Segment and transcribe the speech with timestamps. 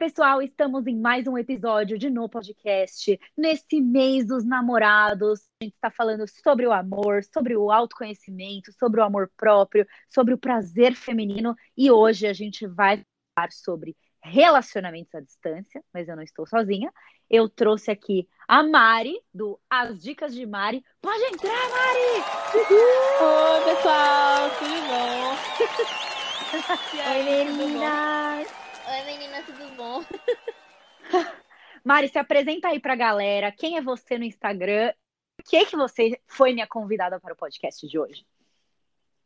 [0.00, 3.20] Pessoal, estamos em mais um episódio de No Podcast.
[3.36, 8.98] Nesse mês dos namorados, a gente está falando sobre o amor, sobre o autoconhecimento, sobre
[8.98, 15.14] o amor próprio, sobre o prazer feminino e hoje a gente vai falar sobre relacionamentos
[15.14, 16.90] à distância, mas eu não estou sozinha.
[17.28, 20.82] Eu trouxe aqui a Mari, do As Dicas de Mari.
[21.02, 22.24] Pode entrar, Mari!
[23.20, 25.36] Oi, pessoal, tudo bom?
[27.12, 28.69] Oi, meninas!
[28.92, 30.04] Oi, menina, tudo bom?
[31.84, 33.52] Mari, se apresenta aí pra galera.
[33.52, 34.92] Quem é você no Instagram?
[35.36, 38.26] Por que, que você foi minha convidada para o podcast de hoje?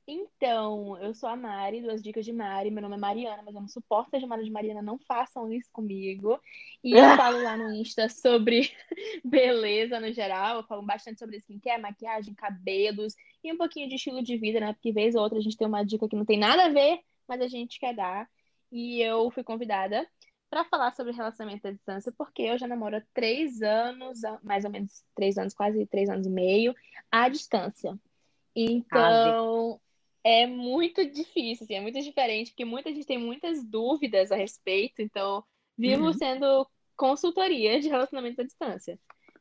[0.06, 2.70] Então, eu sou a Mari, duas dicas de Mari.
[2.70, 4.82] Meu nome é Mariana, mas eu não suporto ser chamada de Mariana.
[4.82, 6.38] Não façam isso comigo.
[6.82, 8.70] E eu falo lá no Insta sobre
[9.24, 10.58] beleza no geral.
[10.58, 14.74] Eu falo bastante sobre skincare, maquiagem, cabelos e um pouquinho de estilo de vida, né?
[14.74, 17.00] Porque vez ou outra a gente tem uma dica que não tem nada a ver,
[17.26, 18.28] mas a gente quer dar
[18.74, 20.04] e eu fui convidada
[20.50, 24.70] para falar sobre relacionamento à distância, porque eu já namoro há três anos, mais ou
[24.70, 26.74] menos três anos, quase três anos e meio,
[27.10, 27.96] à distância.
[28.54, 29.80] Então,
[30.24, 35.00] é muito difícil, assim, é muito diferente, porque muita gente tem muitas dúvidas a respeito,
[35.00, 35.44] então
[35.78, 36.12] vivo uhum.
[36.12, 38.98] sendo consultoria de relacionamento à distância.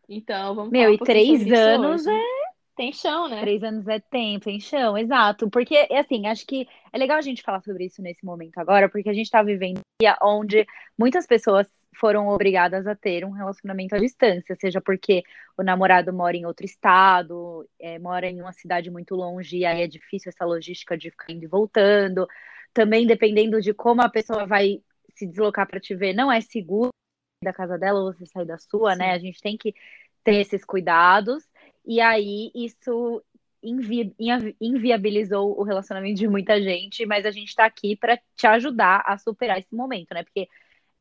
[0.08, 2.43] Então, vamos Meu, e três anos é
[2.76, 3.42] tem chão, né?
[3.42, 5.50] Três anos é tempo, tem chão, exato.
[5.50, 9.10] Porque, assim, acho que é legal a gente falar sobre isso nesse momento agora, porque
[9.10, 10.66] a gente tá vivendo um dia onde
[10.98, 15.24] muitas pessoas foram obrigadas a ter um relacionamento à distância, seja porque
[15.56, 19.82] o namorado mora em outro estado, é, mora em uma cidade muito longe, e aí
[19.84, 22.28] é difícil essa logística de ficar indo e voltando.
[22.74, 24.82] Também, dependendo de como a pessoa vai
[25.16, 26.90] se deslocar para te ver, não é seguro
[27.44, 29.06] da casa dela ou você sair da sua, né?
[29.06, 29.10] Sim.
[29.10, 29.16] né?
[29.16, 29.76] A gente tem que
[30.24, 31.44] ter esses cuidados.
[31.86, 33.24] E aí isso
[33.62, 34.14] invi
[34.60, 39.18] inviabilizou o relacionamento de muita gente, mas a gente está aqui para te ajudar a
[39.18, 40.24] superar esse momento, né?
[40.24, 40.48] Porque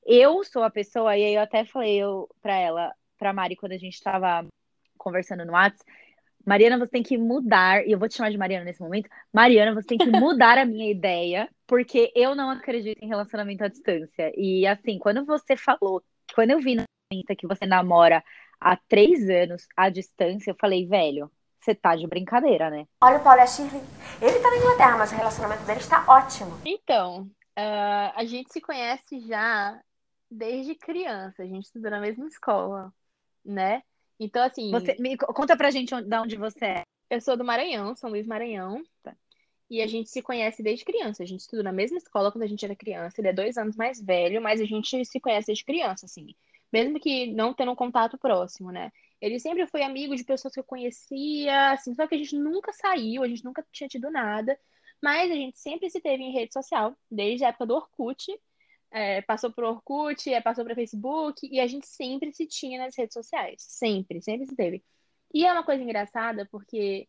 [0.04, 2.00] eu sou a pessoa, e aí eu até falei
[2.40, 4.46] para ela, para Mari, quando a gente estava
[4.98, 5.84] conversando no WhatsApp,
[6.44, 9.08] Mariana, você tem que mudar, e eu vou te chamar de Mariana nesse momento.
[9.32, 13.68] Mariana, você tem que mudar a minha ideia, porque eu não acredito em relacionamento à
[13.68, 14.32] distância.
[14.36, 16.02] E assim, quando você falou,
[16.34, 16.84] quando eu vi na
[17.36, 18.24] que você namora
[18.62, 21.30] há três anos à distância, eu falei, velho,
[21.60, 22.86] você tá de brincadeira, né?
[23.00, 23.82] Olha o Paulo e a Shirley.
[24.20, 26.58] Ele tá na Inglaterra, mas o relacionamento dele está ótimo.
[26.64, 27.22] Então,
[27.58, 29.80] uh, a gente se conhece já
[30.30, 31.42] desde criança.
[31.42, 32.92] A gente estudou na mesma escola,
[33.44, 33.82] né?
[34.18, 34.70] Então, assim.
[34.70, 36.82] Você, me, conta pra gente de onde você é.
[37.10, 38.82] Eu sou do Maranhão, São Luís Maranhão.
[39.02, 39.14] Tá.
[39.70, 41.22] E a gente se conhece desde criança.
[41.22, 43.20] A gente estudou na mesma escola quando a gente era criança.
[43.20, 46.34] Ele é dois anos mais velho, mas a gente se conhece desde criança, assim
[46.72, 48.90] mesmo que não tendo um contato próximo, né?
[49.20, 52.72] Ele sempre foi amigo de pessoas que eu conhecia, assim, só que a gente nunca
[52.72, 54.58] saiu, a gente nunca tinha tido nada,
[55.02, 58.26] mas a gente sempre se teve em rede social, desde a época do Orkut,
[58.90, 62.96] é, passou pro Orkut, é, passou para Facebook, e a gente sempre se tinha nas
[62.96, 64.82] redes sociais, sempre, sempre se teve.
[65.32, 67.08] E é uma coisa engraçada, porque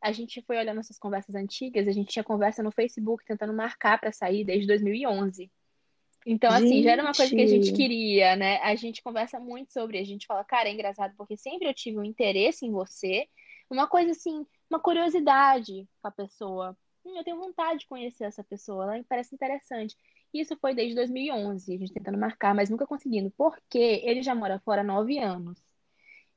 [0.00, 4.00] a gente foi olhando essas conversas antigas, a gente tinha conversa no Facebook tentando marcar
[4.00, 5.50] para sair desde 2011.
[6.26, 6.82] Então, assim, gente.
[6.84, 8.58] já era uma coisa que a gente queria, né?
[8.58, 11.98] A gente conversa muito sobre, a gente fala, cara, é engraçado porque sempre eu tive
[11.98, 13.26] um interesse em você,
[13.70, 16.76] uma coisa assim, uma curiosidade com a pessoa.
[17.04, 19.96] Hum, eu tenho vontade de conhecer essa pessoa, ela me parece interessante.
[20.32, 24.60] Isso foi desde 2011, a gente tentando marcar, mas nunca conseguindo, porque ele já mora
[24.60, 25.58] fora há nove anos.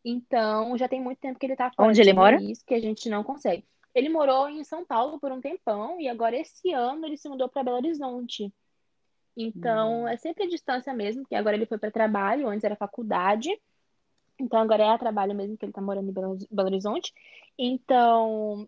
[0.03, 1.89] Então, já tem muito tempo que ele tá fora.
[1.89, 2.41] Onde ele mora?
[2.41, 3.65] Isso que a gente não consegue.
[3.93, 7.47] Ele morou em São Paulo por um tempão e agora esse ano ele se mudou
[7.47, 8.51] para Belo Horizonte.
[9.35, 10.07] Então, hum.
[10.07, 13.49] é sempre a distância mesmo, que agora ele foi para trabalho, antes era faculdade.
[14.39, 17.13] Então, agora é a trabalho mesmo que ele tá morando em Belo Horizonte.
[17.57, 18.67] Então,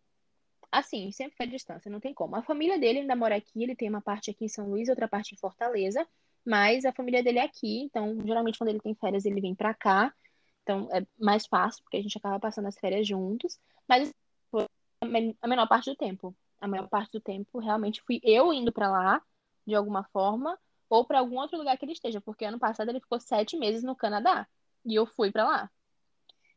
[0.72, 2.36] assim, sempre foi a distância, não tem como.
[2.36, 5.08] A família dele ainda mora aqui, ele tem uma parte aqui em São Luís, outra
[5.08, 6.06] parte em Fortaleza,
[6.46, 9.74] mas a família dele é aqui, então, geralmente quando ele tem férias, ele vem para
[9.74, 10.14] cá.
[10.64, 13.60] Então, é mais fácil, porque a gente acaba passando as férias juntos.
[13.88, 14.12] Mas
[15.42, 16.36] a menor parte do tempo.
[16.60, 19.22] A maior parte do tempo, realmente, fui eu indo para lá
[19.66, 20.58] de alguma forma,
[20.90, 23.84] ou para algum outro lugar que ele esteja, porque ano passado ele ficou sete meses
[23.84, 24.48] no Canadá
[24.86, 25.72] e eu fui para lá.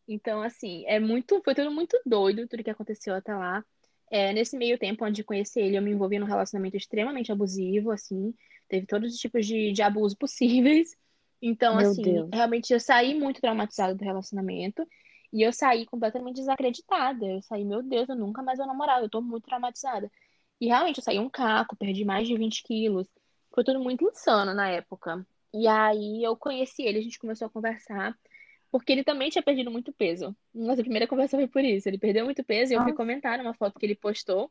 [0.06, 3.64] Então, assim, é muito, foi tudo muito doido, tudo que aconteceu até lá.
[4.10, 7.90] É, nesse meio tempo, antes de conhecer ele, eu me envolvi num relacionamento extremamente abusivo,
[7.90, 8.34] assim,
[8.68, 10.96] teve todos os tipos de, de abuso possíveis.
[11.42, 12.30] Então, Meu assim, Deus.
[12.32, 14.86] realmente eu saí muito traumatizada do relacionamento
[15.32, 17.26] e eu saí completamente desacreditada.
[17.26, 20.10] Eu saí, meu Deus, eu nunca mais vou namorar, eu tô muito traumatizada.
[20.60, 23.06] E realmente eu saí um caco, perdi mais de 20 quilos.
[23.54, 25.26] Foi tudo muito insano na época.
[25.52, 28.16] E aí eu conheci ele, a gente começou a conversar,
[28.70, 30.36] porque ele também tinha perdido muito peso.
[30.54, 31.88] Nossa primeira conversa foi por isso.
[31.88, 34.50] Ele perdeu muito peso e eu fui comentar uma foto que ele postou.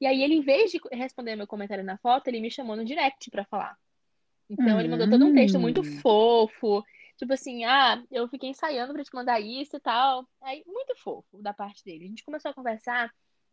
[0.00, 2.84] E aí ele, em vez de responder meu comentário na foto, ele me chamou no
[2.84, 3.76] direct pra falar.
[4.48, 5.84] Então ele mandou todo um texto muito Hum.
[6.00, 6.82] fofo.
[7.16, 10.26] Tipo assim, ah, eu fiquei ensaiando pra te mandar isso e tal.
[10.40, 12.06] Aí, muito fofo da parte dele.
[12.06, 13.12] A gente começou a conversar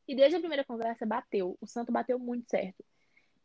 [0.10, 1.56] e desde a primeira conversa bateu.
[1.62, 2.84] O santo bateu muito certo.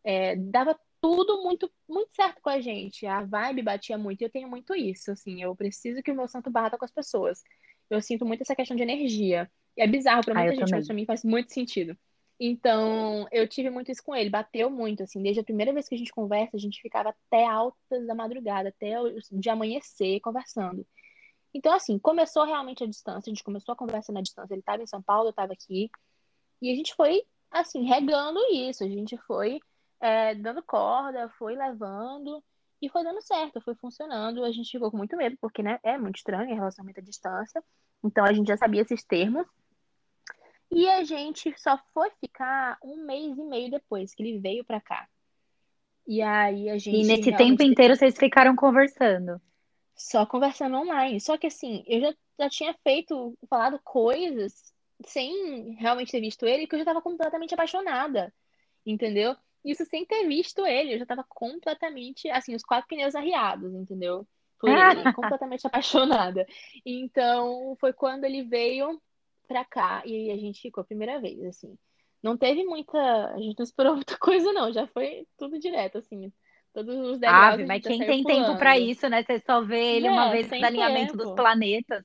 [0.02, 3.06] É, dava tudo muito, muito certo com a gente.
[3.06, 4.22] A vibe batia muito.
[4.22, 5.42] E eu tenho muito isso, assim.
[5.42, 7.42] Eu preciso que o meu santo bata com as pessoas.
[7.90, 9.50] Eu sinto muito essa questão de energia.
[9.76, 10.86] E é bizarro pra Ah, muita eu gente, mas também.
[10.86, 11.94] pra mim faz muito sentido.
[12.40, 14.30] Então, eu tive muito isso com ele.
[14.30, 15.22] Bateu muito, assim.
[15.22, 18.70] Desde a primeira vez que a gente conversa, a gente ficava até altas da madrugada,
[18.70, 18.94] até
[19.30, 20.86] de amanhecer conversando.
[21.52, 23.30] Então, assim, começou realmente a distância.
[23.30, 24.54] A gente começou a conversa na distância.
[24.54, 25.90] Ele estava em São Paulo, eu estava aqui.
[26.60, 28.84] E a gente foi, assim, regando isso.
[28.84, 29.60] A gente foi
[30.00, 32.42] é, dando corda, foi levando.
[32.82, 34.44] E foi dando certo, foi funcionando.
[34.44, 37.62] A gente ficou com muito medo, porque, né, é muito estranho em relacionamento à distância.
[38.04, 39.46] Então, a gente já sabia esses termos.
[40.70, 44.80] E a gente só foi ficar um mês e meio depois que ele veio pra
[44.80, 45.08] cá.
[46.06, 49.40] E aí a E gente nesse tempo inteiro vocês ficaram conversando.
[49.96, 51.20] só conversando online.
[51.20, 54.73] Só que assim, eu já, já tinha feito, falado coisas
[55.06, 58.32] sem realmente ter visto ele, que eu já tava completamente apaixonada.
[58.86, 59.36] Entendeu?
[59.64, 64.26] Isso sem ter visto ele, eu já tava completamente, assim, os quatro pneus arriados, entendeu?
[64.58, 66.46] Por ele, completamente apaixonada.
[66.84, 69.00] Então, foi quando ele veio
[69.48, 71.78] pra cá e aí a gente ficou a primeira vez, assim.
[72.22, 72.98] Não teve muita,
[73.34, 76.32] a gente não esperou muita coisa não, já foi tudo direto, assim.
[76.72, 78.78] Todos os degraus Ave, a mas quem tem tempo pra pulando.
[78.78, 79.22] isso, né?
[79.22, 81.34] Você só vê ele uma É, vez sem no alinhamento dos tempo.
[81.34, 82.04] planetas.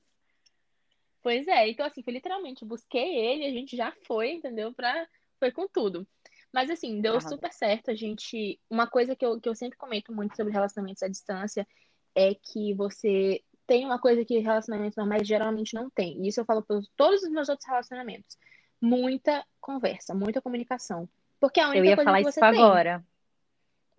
[1.22, 4.72] Pois é, então assim, foi literalmente, busquei ele, a gente já foi, entendeu?
[4.72, 5.06] Pra...
[5.38, 6.06] Foi com tudo.
[6.52, 7.90] Mas assim, deu super certo.
[7.90, 8.60] A gente.
[8.68, 11.66] Uma coisa que eu, que eu sempre comento muito sobre relacionamentos à distância
[12.14, 16.20] é que você tem uma coisa que relacionamentos normais geralmente não tem.
[16.24, 18.36] E isso eu falo por todos os meus outros relacionamentos.
[18.80, 21.08] Muita conversa, muita comunicação.
[21.38, 22.48] Porque é a Eu única ia coisa falar que isso tem.
[22.48, 23.04] agora.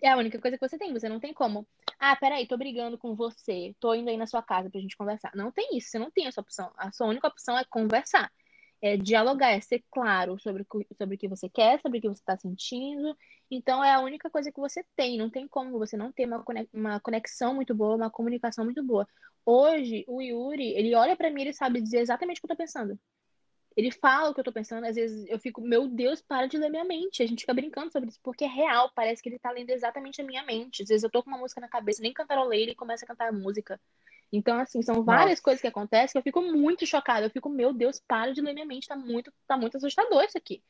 [0.03, 0.93] É a única coisa que você tem.
[0.93, 1.67] Você não tem como.
[1.99, 3.75] Ah, peraí, tô brigando com você.
[3.79, 5.31] Tô indo aí na sua casa pra gente conversar.
[5.35, 5.89] Não tem isso.
[5.89, 6.71] Você não tem essa opção.
[6.77, 8.31] A sua única opção é conversar.
[8.81, 10.65] É dialogar, é ser claro sobre,
[10.97, 13.15] sobre o que você quer, sobre o que você tá sentindo.
[13.49, 15.17] Então, é a única coisa que você tem.
[15.19, 18.83] Não tem como você não ter uma conex- uma conexão muito boa, uma comunicação muito
[18.83, 19.07] boa.
[19.45, 22.55] Hoje, o Yuri, ele olha pra mim e ele sabe dizer exatamente o que eu
[22.55, 22.99] tô pensando.
[23.75, 26.57] Ele fala o que eu tô pensando, às vezes eu fico, meu Deus, para de
[26.57, 27.23] ler minha mente.
[27.23, 30.21] A gente fica brincando sobre isso, porque é real, parece que ele tá lendo exatamente
[30.21, 30.83] a minha mente.
[30.83, 33.29] Às vezes eu tô com uma música na cabeça, nem cantarolei, ele começa a cantar
[33.29, 33.79] a música.
[34.31, 35.41] Então, assim, são várias Nossa.
[35.43, 37.25] coisas que acontecem que eu fico muito chocada.
[37.25, 40.37] Eu fico, meu Deus, para de ler minha mente, tá muito, tá muito assustador isso
[40.37, 40.63] aqui.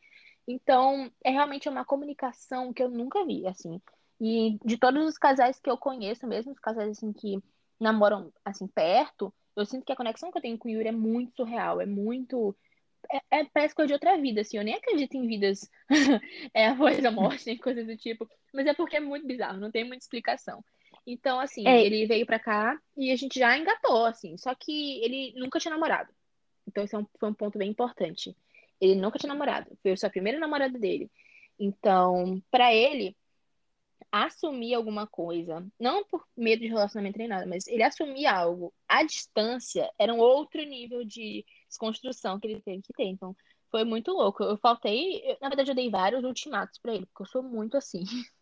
[0.48, 3.80] Então, é realmente uma comunicação que eu nunca vi, assim.
[4.20, 7.40] E de todos os casais que eu conheço, mesmo os casais assim que
[7.80, 10.92] namoram assim perto, eu sinto que a conexão que eu tenho com o Yuri é
[10.92, 12.56] muito surreal, é muito
[13.12, 14.58] é, é- parece coisa de outra vida, assim.
[14.58, 15.70] Eu nem acredito em vidas
[16.54, 18.28] é, após a morte, nem coisas do tipo.
[18.54, 20.64] Mas é porque é muito bizarro, não tem muita explicação.
[21.06, 24.38] Então, assim, É, ele veio pra cá e a gente já engatou, assim.
[24.38, 26.12] Só que ele nunca tinha namorado.
[26.68, 28.36] Então, esse é um- foi um ponto bem importante.
[28.80, 29.70] Ele nunca tinha namorado.
[29.82, 31.10] Foi a primeira namorada dele.
[31.60, 33.16] Então, pra ele,
[34.12, 39.04] assumir alguma coisa, não por medo de relacionamento nem nada, mas ele assumir algo à
[39.04, 43.06] distância era um outro nível de desconstrução que ele teve que ter.
[43.06, 43.36] Então,
[43.72, 44.44] foi muito louco.
[44.44, 47.76] Eu faltei, eu- na verdade, eu dei vários ultimatos pra ele, porque eu sou muito
[47.78, 48.04] assim.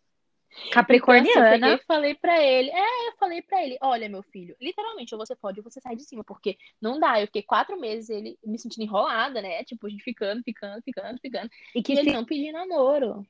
[0.52, 1.74] Então, assim, eu Capricorniana.
[1.76, 5.36] e falei pra ele, é, eu falei pra ele, olha, meu filho, literalmente, ou você
[5.36, 7.20] pode ou você sai de cima, porque não dá.
[7.20, 9.62] Eu fiquei quatro meses ele me sentindo enrolada, né?
[9.62, 11.48] Tipo, a gente ficando, ficando, ficando, ficando.
[11.72, 12.16] E que E ele se...
[12.16, 13.24] não pediu namoro.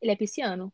[0.00, 0.72] Ele é pisciano.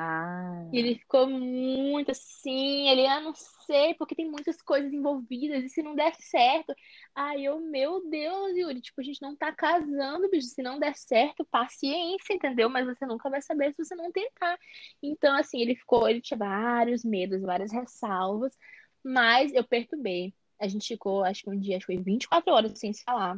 [0.00, 5.64] Ah, E ele ficou muito assim, ele, ah, não sei, porque tem muitas coisas envolvidas,
[5.64, 6.72] e se não der certo?
[7.14, 10.94] Aí eu, meu Deus, Yuri, tipo, a gente não tá casando, bicho, se não der
[10.96, 12.68] certo, paciência, entendeu?
[12.70, 14.56] Mas você nunca vai saber se você não tentar.
[15.02, 18.56] Então, assim, ele ficou, ele tinha vários medos, várias ressalvas,
[19.02, 20.34] mas eu perturbei.
[20.60, 23.36] A gente ficou, acho que um dia, acho que foi 24 horas sem se falar.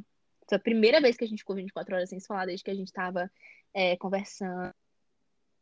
[0.49, 2.71] Foi a primeira vez que a gente ficou 24 horas sem se falar, desde que
[2.71, 3.31] a gente tava,
[3.73, 4.75] é, conversando.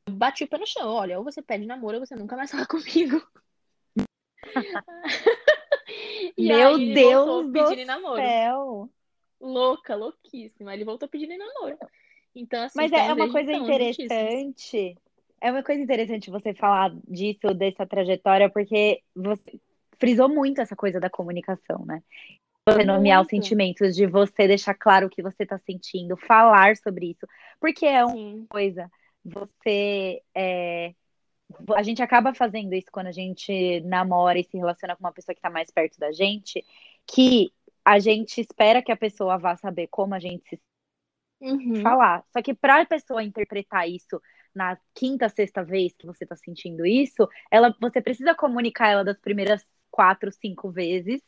[0.09, 2.67] Bati o pé no chão, olha, ou você pede namoro ou você nunca mais fala
[2.67, 3.23] comigo.
[6.38, 8.23] Meu aí Deus do namoro.
[8.23, 8.91] céu.
[9.41, 10.75] Louca, louquíssima.
[10.75, 11.79] Ele voltou pedindo em namoro.
[12.35, 14.97] Então, assim, Mas é, é uma coisa interessante
[15.41, 19.61] É uma coisa interessante você falar disso, dessa trajetória, porque você
[19.99, 22.03] frisou muito essa coisa da comunicação, né?
[22.69, 27.12] Você nomear os sentimentos, de você deixar claro o que você tá sentindo, falar sobre
[27.12, 27.27] isso.
[27.59, 28.47] Porque é uma Sim.
[28.49, 28.91] coisa,
[29.25, 30.22] você.
[30.34, 30.94] é,
[31.75, 35.34] a gente acaba fazendo isso quando a gente namora e se relaciona com uma pessoa
[35.34, 36.64] que tá mais perto da gente,
[37.06, 37.52] que
[37.84, 40.60] a gente espera que a pessoa vá saber como a gente se
[41.40, 41.82] Uhum.
[41.82, 42.25] falar.
[42.32, 44.20] Só que para a pessoa interpretar isso
[44.54, 49.18] na quinta, sexta vez que você está sentindo isso, ela, você precisa comunicar ela das
[49.20, 51.22] primeiras quatro, cinco vezes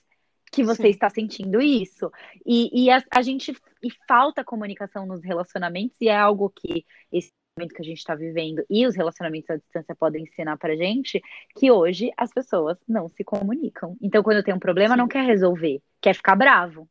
[0.53, 0.89] que você Sim.
[0.89, 2.11] está sentindo isso.
[2.45, 7.33] E, e a, a gente e falta comunicação nos relacionamentos, e é algo que esse
[7.69, 11.21] que a gente está vivendo e os relacionamentos à distância podem ensinar pra gente,
[11.57, 13.97] que hoje as pessoas não se comunicam.
[14.01, 14.99] Então, quando tem um problema, Sim.
[15.01, 16.89] não quer resolver, quer ficar bravo,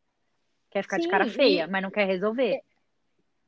[0.69, 2.61] quer ficar de Sim, cara e- feia, mas não quer resolver.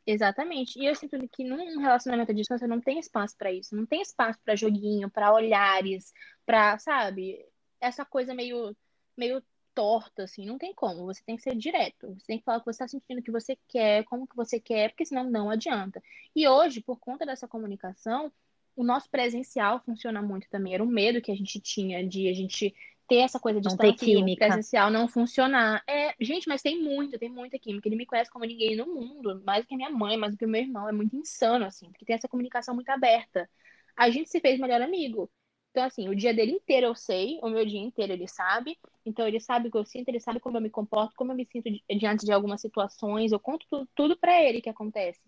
[0.06, 0.80] Exatamente.
[0.80, 3.76] E eu sinto que num relacionamento à distância não tem espaço pra isso.
[3.76, 6.12] Não tem espaço pra joguinho, pra olhares,
[6.44, 7.46] pra, sabe?
[7.80, 8.76] Essa coisa meio,
[9.16, 10.46] meio torta, assim.
[10.46, 11.06] Não tem como.
[11.06, 12.14] Você tem que ser direto.
[12.16, 14.36] Você tem que falar o que você tá sentindo, o que você quer, como que
[14.36, 16.02] você quer, porque senão não adianta.
[16.36, 18.32] E hoje, por conta dessa comunicação,
[18.76, 20.74] o nosso presencial funciona muito também.
[20.74, 22.74] Era um medo que a gente tinha de a gente
[23.08, 24.46] ter essa coisa Não ter distante e o química.
[24.48, 25.84] presencial não funcionar.
[25.86, 27.88] É, gente, mas tem muita, tem muita química.
[27.90, 30.38] Ele me conhece como ninguém no mundo, mais do que a minha mãe, mais do
[30.38, 30.88] que o meu irmão.
[30.88, 33.50] É muito insano, assim, porque tem essa comunicação muito aberta.
[33.98, 35.30] A gente se fez melhor amigo.
[35.72, 38.78] Então, assim, o dia dele inteiro eu sei, o meu dia inteiro ele sabe.
[39.06, 41.36] Então, ele sabe o que eu sinto, ele sabe como eu me comporto, como eu
[41.36, 43.32] me sinto di- diante de algumas situações.
[43.32, 45.22] Eu conto tudo, tudo pra ele que acontece.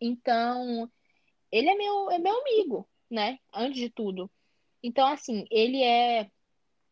[0.00, 0.90] Então,
[1.52, 3.38] ele é meu, é meu amigo, né?
[3.54, 4.30] Antes de tudo.
[4.82, 6.30] Então, assim, ele é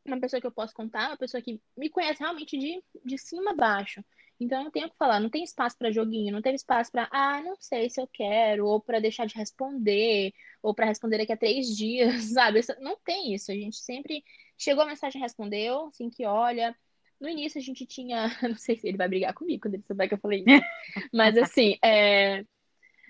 [0.06, 3.52] uma pessoa que eu posso contar, uma pessoa que me conhece realmente de, de cima
[3.52, 4.04] a baixo.
[4.44, 6.92] Então, eu não tenho o que falar, não tem espaço pra joguinho, não teve espaço
[6.92, 10.32] pra, ah, não sei se eu quero, ou pra deixar de responder,
[10.62, 12.60] ou pra responder daqui a três dias, sabe?
[12.80, 13.50] Não tem isso.
[13.50, 14.24] A gente sempre
[14.58, 16.76] chegou a mensagem, respondeu, assim que olha.
[17.20, 20.08] No início a gente tinha, não sei se ele vai brigar comigo quando ele souber
[20.08, 20.64] que eu falei isso,
[21.12, 22.44] mas assim, é,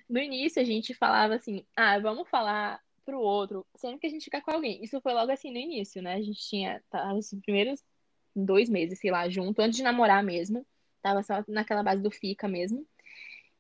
[0.08, 4.24] no início a gente falava assim, ah, vamos falar pro outro sempre que a gente
[4.24, 4.82] ficar com alguém.
[4.82, 6.14] Isso foi logo assim no início, né?
[6.14, 7.82] A gente tinha, tava assim, primeiros
[8.34, 10.66] dois meses, sei lá, junto, antes de namorar mesmo.
[11.04, 12.86] Tava só naquela base do fica mesmo.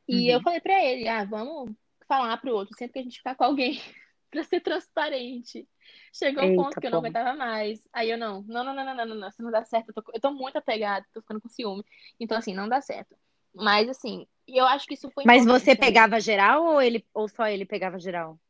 [0.08, 0.36] E uhum.
[0.36, 1.70] eu falei para ele, ah, vamos
[2.08, 3.78] falar pro outro sempre que a gente ficar com alguém
[4.32, 5.68] para ser transparente.
[6.10, 7.86] Chegou Eita, um ponto que eu não aguentava mais.
[7.92, 9.90] Aí eu não, não, não, não, não, não, não, isso não dá certo.
[9.90, 11.84] Eu tô, eu tô muito apegada, tô ficando com ciúme.
[12.18, 13.14] Então, assim, não dá certo.
[13.54, 15.24] Mas, assim, eu acho que isso foi.
[15.26, 18.40] Mas você pegava geral ou, ele, ou só ele pegava geral?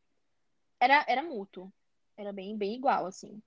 [0.78, 1.68] Era, era mútuo.
[2.16, 3.42] Era bem, bem igual, assim.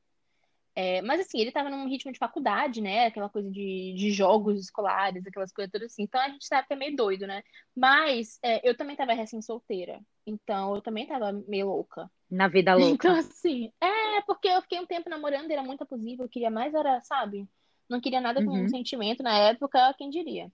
[0.79, 3.07] É, mas assim, ele tava num ritmo de faculdade, né?
[3.07, 6.03] Aquela coisa de, de jogos escolares, aquelas coisas todas assim.
[6.03, 7.41] Então a gente tava até meio doido, né?
[7.75, 9.99] Mas é, eu também tava recém-solteira.
[10.25, 12.11] Então eu também tava meio louca.
[12.29, 13.11] Na vida Então, louca.
[13.15, 17.01] assim, é porque eu fiquei um tempo namorando, era muito abusivo, eu queria mais, era,
[17.01, 17.47] sabe?
[17.89, 18.69] Não queria nada com Uhum.
[18.69, 20.51] sentimento na época, quem diria.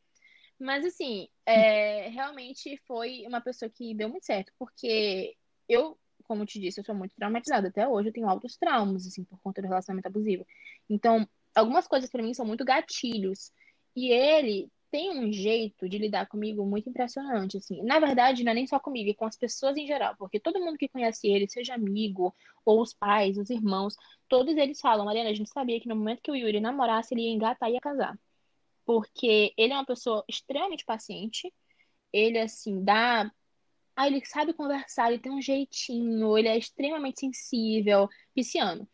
[0.59, 5.35] Mas, assim, é, realmente foi uma pessoa que deu muito certo, porque
[5.67, 7.67] eu, como te disse, eu sou muito traumatizada.
[7.67, 10.45] Até hoje eu tenho altos traumas, assim, por conta do relacionamento abusivo.
[10.89, 13.51] Então, algumas coisas pra mim são muito gatilhos.
[13.95, 17.81] E ele tem um jeito de lidar comigo muito impressionante, assim.
[17.81, 20.59] Na verdade, não é nem só comigo, é com as pessoas em geral, porque todo
[20.59, 22.31] mundo que conhece ele, seja amigo,
[22.63, 23.95] ou os pais, os irmãos,
[24.29, 27.23] todos eles falam, Mariana, a gente sabia que no momento que o Yuri namorasse, ele
[27.23, 28.15] ia engatar e ia casar.
[28.85, 31.51] Porque ele é uma pessoa extremamente paciente,
[32.11, 33.31] ele, assim, dá.
[33.95, 38.87] Ah, ele sabe conversar, ele tem um jeitinho, ele é extremamente sensível, pisciano.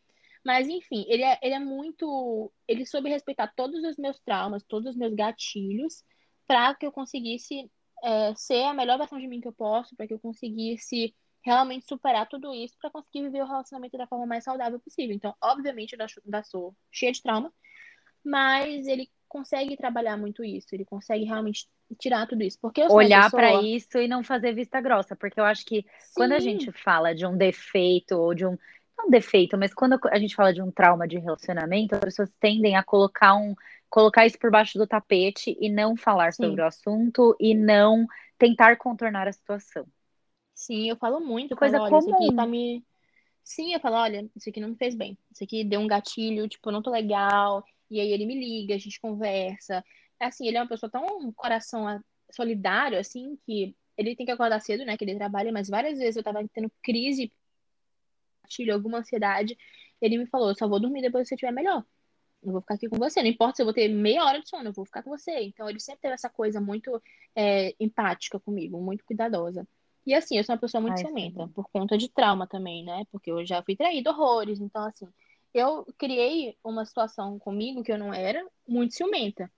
[0.46, 2.52] Mas, enfim, ele é, ele é muito.
[2.68, 6.04] Ele soube respeitar todos os meus traumas, todos os meus gatilhos,
[6.48, 7.70] para que eu conseguisse
[8.04, 11.88] é, ser a melhor versão de mim que eu posso, para que eu conseguisse realmente
[11.88, 15.16] superar tudo isso, para conseguir viver o relacionamento da forma mais saudável possível.
[15.16, 17.54] Então, obviamente, eu ainda sou cheia de trauma,
[18.24, 21.68] mas ele consegue trabalhar muito isso, ele consegue realmente
[21.98, 22.58] tirar tudo isso.
[22.62, 23.64] Porque Olhar pra pessoa.
[23.64, 27.14] isso e não fazer vista grossa, porque eu acho que quando a Sim, gente fala
[27.16, 28.58] de um defeito ou de um
[28.98, 32.76] não defeito, mas quando a gente fala de um trauma de relacionamento, as pessoas tendem
[32.76, 33.56] a colocar um
[33.90, 36.44] colocar isso por baixo do tapete e não falar sim.
[36.44, 38.06] sobre o assunto e não
[38.38, 39.88] tentar contornar a situação.
[40.54, 42.52] Sim, eu falo muito, Coisa falo, olha, isso aqui tá comum.
[42.52, 42.86] me.
[43.44, 45.18] Sim, eu falo, olha, isso aqui não me fez bem.
[45.32, 47.64] Isso aqui deu um gatilho, tipo, não tô legal.
[47.90, 49.84] E aí ele me liga, a gente conversa.
[50.20, 54.86] Assim, ele é uma pessoa tão coração solidário, assim, que ele tem que acordar cedo,
[54.86, 54.98] né?
[54.98, 57.32] Que ele trabalha, mas várias vezes eu tava tendo crise,
[58.44, 59.58] gatilho, alguma ansiedade.
[60.02, 61.86] Ele me falou, eu só vou dormir depois que você estiver melhor.
[62.42, 63.22] Eu vou ficar aqui com você.
[63.22, 65.42] Não importa se eu vou ter meia hora de sono, eu vou ficar com você.
[65.42, 67.02] Então, ele sempre teve essa coisa muito
[67.36, 69.68] é, empática comigo, muito cuidadosa.
[70.06, 71.52] E assim, eu sou uma pessoa muito Ai, ciumenta, sim.
[71.52, 73.04] por conta de trauma também, né?
[73.12, 74.60] Porque eu já fui traída horrores.
[74.60, 75.08] Então, assim,
[75.54, 79.52] eu criei uma situação comigo que eu não era muito ciumenta.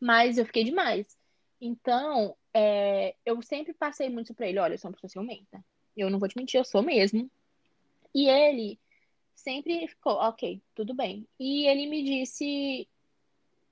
[0.00, 1.16] Mas eu fiquei demais.
[1.60, 4.58] Então, é, eu sempre passei muito pra ele.
[4.58, 5.64] Olha, eu sou uma pessoa ciumenta.
[5.96, 7.30] Eu não vou te mentir, eu sou mesmo.
[8.14, 8.78] E ele
[9.34, 11.26] sempre ficou, ok, tudo bem.
[11.38, 12.88] E ele me disse,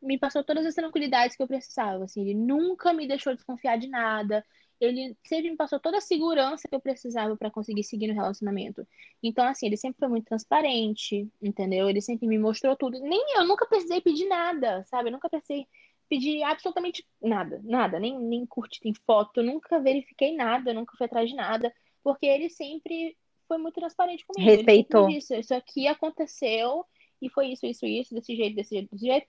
[0.00, 3.88] me passou todas as tranquilidades que eu precisava, assim, ele nunca me deixou desconfiar de
[3.88, 4.45] nada.
[4.81, 8.87] Ele sempre me passou toda a segurança que eu precisava para conseguir seguir no relacionamento.
[9.23, 11.88] Então, assim, ele sempre foi muito transparente, entendeu?
[11.88, 12.99] Ele sempre me mostrou tudo.
[13.00, 15.09] Nem eu nunca precisei pedir nada, sabe?
[15.09, 15.66] Eu nunca precisei
[16.08, 21.28] pedir absolutamente nada, nada, nem, nem curtir em foto, nunca verifiquei nada, nunca fui atrás
[21.28, 23.16] de nada, porque ele sempre
[23.49, 24.50] foi muito transparente comigo.
[24.50, 25.08] Respeitou.
[25.08, 26.84] disse, isso aqui aconteceu
[27.20, 29.26] e foi isso, isso, isso, desse jeito, desse jeito, desse jeito.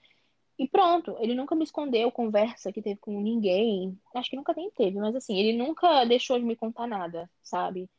[0.57, 3.97] E pronto, ele nunca me escondeu conversa que teve com ninguém.
[4.13, 7.89] Acho que nunca nem teve, mas assim, ele nunca deixou de me contar nada, sabe?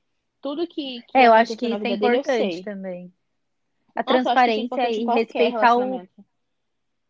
[0.41, 2.63] Tudo que, que É, eu acho aconteceu que isso é dele, importante sei.
[2.63, 3.13] também.
[3.95, 6.09] A Nossa, isso é transparência importante e respeitar o.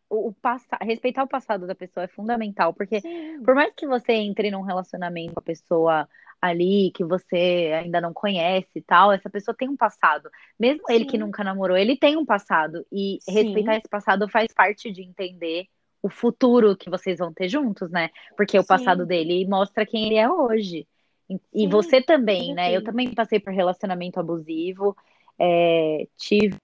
[0.09, 3.87] o, o passa, respeitar o passado da pessoa é fundamental, porque Sim, por mais que
[3.87, 6.07] você entre num relacionamento com a pessoa
[6.41, 10.29] ali, que você ainda não conhece e tal, essa pessoa tem um passado.
[10.59, 12.85] Mesmo ele que sim, nunca namorou, ele tem um passado.
[12.91, 15.67] E respeitar sim, esse passado faz parte de entender
[16.01, 18.09] o futuro que vocês vão ter juntos, né?
[18.35, 20.87] Porque o passado sim, dele mostra quem ele é hoje.
[21.29, 22.71] E e sim, você também, né?
[22.71, 24.95] Eu também passei por relacionamento abusivo,
[25.39, 26.55] é, tive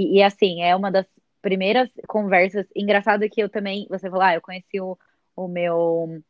[0.00, 1.06] e, e, assim, é uma das
[1.44, 2.66] primeiras conversas.
[2.74, 4.98] Engraçado que eu também, você falou, ah, eu conheci o,
[5.36, 6.22] o meu,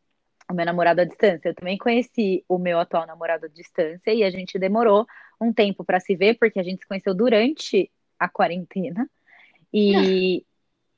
[0.50, 1.49] o meu namorado à distância.
[1.49, 5.06] Eu também conheci o meu atual namorado à distância e a gente demorou
[5.40, 9.09] um tempo para se ver, porque a gente se conheceu durante a quarentena.
[9.73, 10.44] E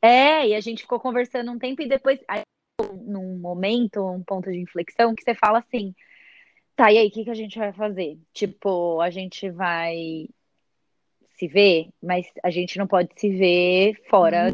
[0.00, 2.42] é, e a gente ficou conversando um tempo e depois, aí,
[3.02, 5.94] num momento, um ponto de inflexão, que você fala assim,
[6.74, 8.18] tá, e aí, o que que a gente vai fazer?
[8.32, 10.28] Tipo, a gente vai
[11.36, 14.52] se ver, mas a gente não pode se ver fora,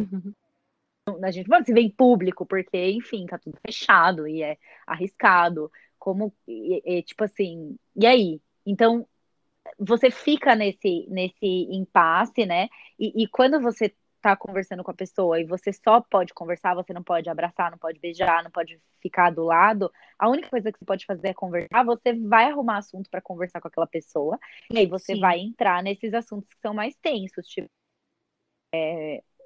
[1.23, 4.57] a gente não pode se ver em público, porque, enfim, tá tudo fechado e é
[4.87, 5.71] arriscado.
[5.99, 8.41] Como, e- e, tipo assim, e aí?
[8.67, 9.07] Então,
[9.79, 12.69] você fica nesse, nesse impasse, né?
[12.99, 16.93] E, e quando você tá conversando com a pessoa e você só pode conversar, você
[16.93, 20.79] não pode abraçar, não pode beijar, não pode ficar do lado, a única coisa que
[20.79, 24.39] você pode fazer é conversar, você vai arrumar assunto para conversar com aquela pessoa,
[24.71, 27.69] e aí você Sim, vai entrar nesses assuntos que são mais tensos, tipo,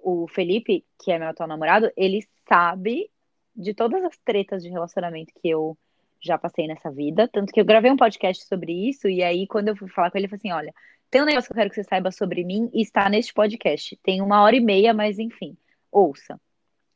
[0.02, 3.10] o Felipe, que é meu atual namorado, ele sabe
[3.54, 5.76] de todas as tretas de relacionamento que eu
[6.20, 7.28] já passei nessa vida.
[7.28, 10.18] Tanto que eu gravei um podcast sobre isso, e aí, quando eu fui falar com
[10.18, 10.74] ele, ele falou assim: olha,
[11.16, 13.96] tem um negócio que eu quero que você saiba sobre mim e está neste podcast.
[14.02, 15.56] Tem uma hora e meia, mas enfim,
[15.90, 16.38] ouça.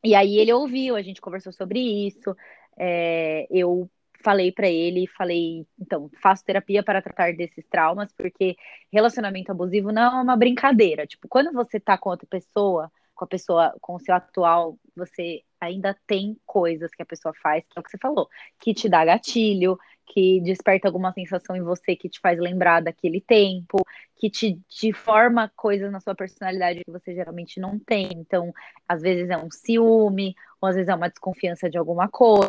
[0.03, 2.35] E aí ele ouviu, a gente conversou sobre isso.
[2.77, 3.89] é, eu
[4.23, 8.55] falei pra ele, falei, então, faço terapia para tratar desses traumas, porque
[8.93, 11.07] relacionamento abusivo não é uma brincadeira.
[11.07, 15.41] Tipo, quando você tá com outra pessoa, com a pessoa, com o seu atual, você
[15.59, 18.29] ainda tem coisas que a pessoa faz, que é o que você falou,
[18.59, 23.21] que te dá gatilho, que desperta alguma sensação em você que te faz lembrar daquele
[23.21, 23.77] tempo,
[24.21, 28.07] que te, te forma coisas na sua personalidade que você geralmente não tem.
[28.13, 28.53] Então,
[28.87, 32.45] às vezes é um ciúme, ou às vezes é uma desconfiança de alguma coisa.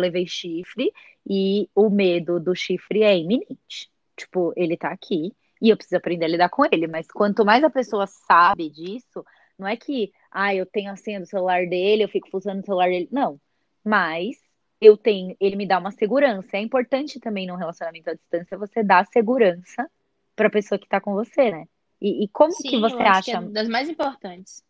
[0.00, 0.92] Eu levei chifre
[1.24, 3.88] e o medo do chifre é iminente.
[4.16, 6.88] Tipo, ele tá aqui e eu preciso aprender a lidar com ele.
[6.88, 9.24] Mas quanto mais a pessoa sabe disso,
[9.56, 12.64] não é que, ah, eu tenho a senha do celular dele, eu fico fuçando o
[12.64, 13.08] celular dele.
[13.12, 13.40] Não.
[13.84, 14.36] Mas
[14.80, 16.56] eu tenho, ele me dá uma segurança.
[16.56, 19.88] É importante também num relacionamento à distância você dar segurança
[20.36, 21.66] pra pessoa que tá com você, né?
[22.00, 24.62] E, e como que sim, você eu acho que é acha, das mais importantes.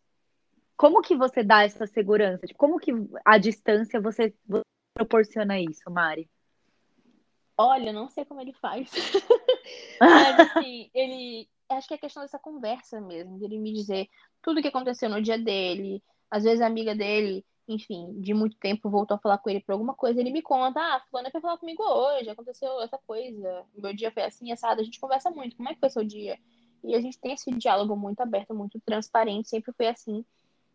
[0.77, 2.47] como que você dá essa segurança?
[2.47, 2.91] Tipo, Como que
[3.25, 4.61] à distância você, você
[4.93, 6.29] proporciona isso, Mari?
[7.57, 8.89] Olha, eu não sei como ele faz.
[10.01, 11.49] Mas assim, ele.
[11.69, 14.07] Acho que é questão dessa conversa mesmo, dele me dizer
[14.41, 16.01] tudo o que aconteceu no dia dele.
[16.31, 19.73] Às vezes a amiga dele, enfim, de muito tempo voltou a falar com ele por
[19.73, 20.19] alguma coisa.
[20.19, 23.65] Ele me conta: Ah, Fulana foi falar comigo hoje, aconteceu essa coisa.
[23.75, 24.81] Meu dia foi assim, assado.
[24.81, 25.55] A gente conversa muito.
[25.55, 26.39] Como é que foi seu dia?
[26.83, 30.23] E a gente tem esse diálogo muito aberto, muito transparente, sempre foi assim.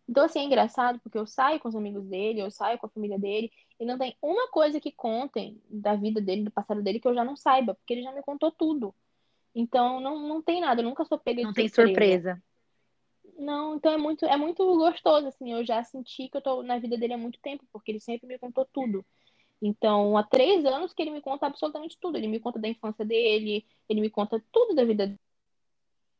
[0.07, 2.89] Então, assim, é engraçado porque eu saio com os amigos dele, eu saio com a
[2.89, 6.99] família dele, e não tem uma coisa que contem da vida dele, do passado dele,
[6.99, 8.93] que eu já não saiba, porque ele já me contou tudo.
[9.55, 12.33] Então, não, não tem nada, eu nunca sou pega de Não tem surpresa.
[12.33, 12.43] surpresa.
[13.37, 16.77] Não, então é muito, é muito gostoso, assim, eu já senti que eu tô na
[16.79, 19.05] vida dele há muito tempo, porque ele sempre me contou tudo.
[19.61, 22.17] Então, há três anos que ele me conta absolutamente tudo.
[22.17, 25.19] Ele me conta da infância dele, ele me conta tudo da vida dele.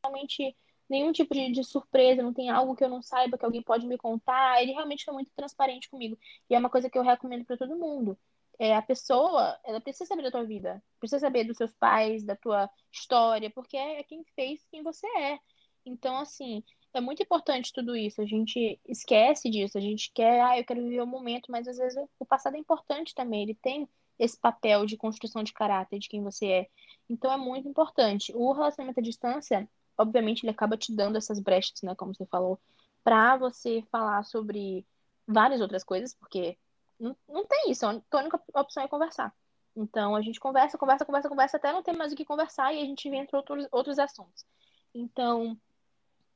[0.03, 0.55] Realmente,
[0.89, 3.87] nenhum tipo de, de surpresa, não tem algo que eu não saiba que alguém pode
[3.87, 4.61] me contar.
[4.61, 6.17] Ele realmente foi muito transparente comigo.
[6.49, 8.17] E é uma coisa que eu recomendo pra todo mundo.
[8.59, 12.35] é, a pessoa, ela precisa saber da tua vida, precisa saber dos seus pais, da
[12.35, 15.39] tua história, porque é quem fez quem você é.
[15.85, 18.21] Então, assim, é muito importante tudo isso.
[18.21, 21.77] A gente esquece disso, a gente quer, ah, eu quero viver o momento, mas às
[21.77, 23.43] vezes o passado é importante também.
[23.43, 23.87] Ele tem
[24.19, 26.69] esse papel de construção de caráter de quem você é.
[27.09, 28.31] Então é muito importante.
[28.35, 32.59] O relacionamento à distância, obviamente, ele acaba te dando essas brechas, né, como você falou,
[33.03, 34.85] para você falar sobre
[35.27, 36.57] várias outras coisas, porque
[36.99, 37.85] não, tem isso.
[37.85, 39.33] A única opção é conversar.
[39.75, 42.81] Então a gente conversa, conversa, conversa, conversa, até não ter mais o que conversar e
[42.81, 44.45] a gente entra outros, outros assuntos.
[44.93, 45.59] Então,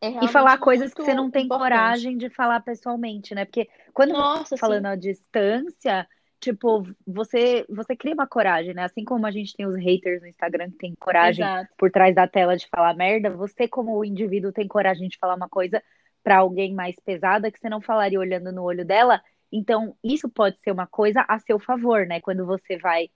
[0.01, 1.69] é e falar coisas que você não tem importante.
[1.69, 3.45] coragem de falar pessoalmente, né?
[3.45, 4.91] Porque quando Nossa, você tá falando sim.
[4.91, 6.07] à distância,
[6.39, 8.83] tipo, você você cria uma coragem, né?
[8.83, 11.69] Assim como a gente tem os haters no Instagram que tem coragem Exato.
[11.77, 15.49] por trás da tela de falar merda, você como indivíduo tem coragem de falar uma
[15.49, 15.81] coisa
[16.23, 19.21] para alguém mais pesada que você não falaria olhando no olho dela.
[19.51, 22.19] Então, isso pode ser uma coisa a seu favor, né?
[22.19, 23.09] Quando você vai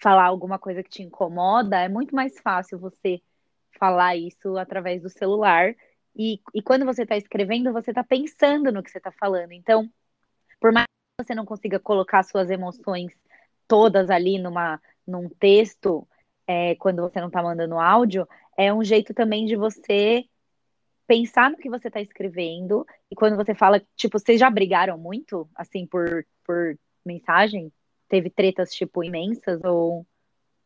[0.00, 3.20] falar alguma coisa que te incomoda, é muito mais fácil você
[3.78, 5.74] falar isso através do celular
[6.16, 9.52] e, e quando você está escrevendo, você está pensando no que você está falando.
[9.52, 9.90] Então,
[10.60, 13.12] por mais que você não consiga colocar suas emoções
[13.66, 16.06] todas ali numa, num texto,
[16.46, 20.24] é, quando você não está mandando áudio, é um jeito também de você
[21.06, 22.86] pensar no que você está escrevendo.
[23.10, 27.72] E quando você fala, tipo, vocês já brigaram muito, assim, por, por mensagem?
[28.08, 29.60] Teve tretas, tipo, imensas?
[29.64, 30.06] Ou,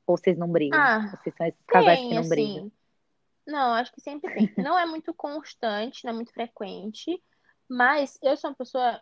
[0.05, 0.81] ou vocês não brigam?
[0.81, 2.73] Ah, vocês são esses casais tem, que não assim, brigam?
[3.47, 4.53] Não, acho que sempre tem.
[4.57, 7.23] Não é muito constante, não é muito frequente,
[7.69, 9.01] mas eu sou uma pessoa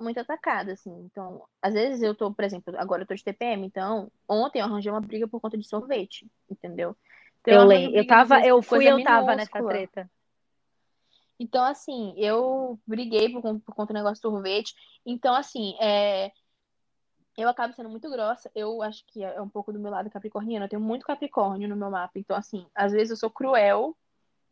[0.00, 0.90] muito atacada, assim.
[1.04, 4.64] Então, às vezes eu tô, por exemplo, agora eu tô de TPM, então ontem eu
[4.64, 6.96] arranjei uma briga por conta de sorvete, entendeu?
[7.40, 10.10] Então, eu lembro, eu tava, eu fui, eu tava nessa treta.
[11.38, 14.74] Então, assim, eu briguei por, por conta do negócio do sorvete.
[15.04, 16.32] Então, assim, é,
[17.36, 18.50] eu acabo sendo muito grossa.
[18.54, 20.64] Eu acho que é um pouco do meu lado capricorniano.
[20.64, 22.18] Eu tenho muito capricórnio no meu mapa.
[22.18, 23.96] Então, assim, às vezes eu sou cruel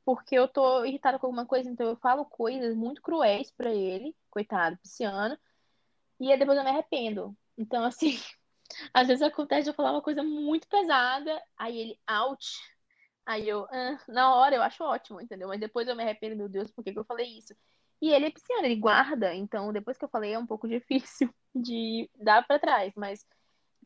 [0.05, 1.71] porque eu tô irritada com alguma coisa.
[1.71, 5.39] Então, eu falo coisas muito cruéis para ele, coitado, pisciano.
[6.21, 7.37] E depois eu me arrependo.
[7.57, 8.19] Então, assim,
[8.95, 11.41] às vezes acontece de eu falar uma coisa muito pesada.
[11.57, 12.47] Aí ele, out.
[13.25, 15.49] Aí eu, ah, na hora eu acho ótimo, entendeu?
[15.49, 17.55] Mas depois eu me arrependo, meu Deus, por que, que eu falei isso?
[18.03, 21.33] E ele é pisciano, ele guarda, então depois que eu falei é um pouco difícil
[21.55, 23.25] de dar para trás, mas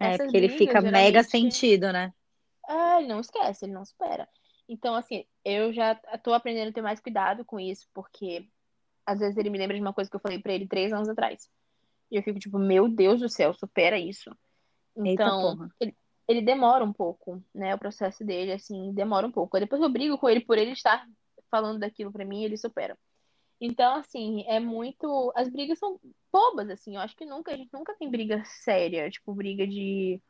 [0.01, 0.93] é porque ele fica geralmente...
[0.93, 2.13] mega sentido, né?
[2.67, 4.27] É, ele não esquece, ele não espera.
[4.69, 8.49] Então, assim, eu já tô aprendendo a ter mais cuidado com isso, porque
[9.05, 11.09] às vezes ele me lembra de uma coisa que eu falei para ele três anos
[11.09, 11.49] atrás.
[12.11, 14.35] E eu fico tipo, meu Deus do céu, supera isso.
[14.97, 15.95] Então, ele,
[16.27, 17.75] ele, demora um pouco, né?
[17.75, 19.59] O processo dele, assim, demora um pouco.
[19.61, 21.07] Depois eu brigo com ele por ele estar
[21.51, 22.99] falando daquilo para mim, ele supera.
[23.61, 25.33] Então, assim, é muito.
[25.35, 25.99] As brigas são
[26.33, 26.97] bobas, assim.
[26.97, 30.21] Eu acho que nunca, a gente nunca tem briga séria, tipo, briga de.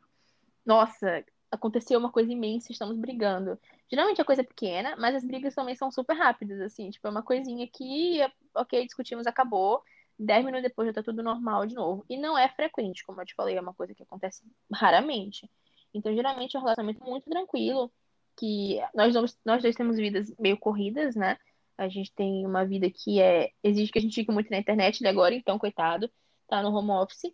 [0.65, 3.59] Nossa, aconteceu uma coisa imensa, estamos brigando.
[3.89, 6.89] Geralmente é coisa pequena, mas as brigas também são super rápidas, assim.
[6.89, 8.19] Tipo, é uma coisinha que,
[8.55, 9.81] ok, discutimos, acabou.
[10.19, 12.05] Dez minutos depois já tá tudo normal de novo.
[12.09, 15.49] E não é frequente, como eu te falei, é uma coisa que acontece raramente.
[15.93, 17.91] Então, geralmente é um relacionamento muito tranquilo,
[18.37, 19.13] que nós,
[19.45, 21.37] nós dois temos vidas meio corridas, né?
[21.77, 25.01] A gente tem uma vida que é exige que a gente fique muito na internet
[25.01, 26.09] ele agora, então, coitado,
[26.47, 27.33] tá no home office.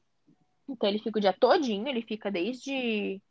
[0.68, 3.22] Então ele fica o dia todinho, ele fica desde,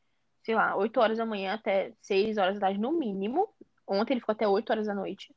[0.43, 3.49] sei lá, 8 horas da manhã até 6 horas da tarde no mínimo.
[3.87, 5.35] Ontem ele ficou até 8 horas da noite.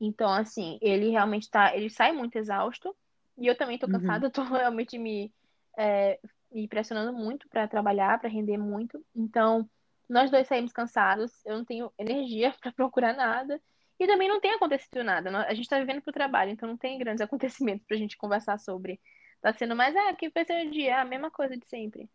[0.00, 2.94] Então, assim, ele realmente tá, ele sai muito exausto.
[3.38, 3.92] E eu também tô uhum.
[3.92, 4.30] cansada, uhum.
[4.32, 5.32] tô realmente me,
[5.76, 6.18] é,
[6.52, 9.04] me pressionando muito para trabalhar, para render muito.
[9.14, 9.68] Então,
[10.08, 13.60] nós dois saímos cansados, eu não tenho energia para procurar nada.
[13.98, 15.30] E também não tem acontecido nada.
[15.46, 19.00] A gente tá vivendo pro trabalho, então não tem grandes acontecimentos pra gente conversar sobre.
[19.40, 21.00] Tá sendo mais, ah, que ser o dia?
[21.00, 22.08] a mesma coisa de sempre.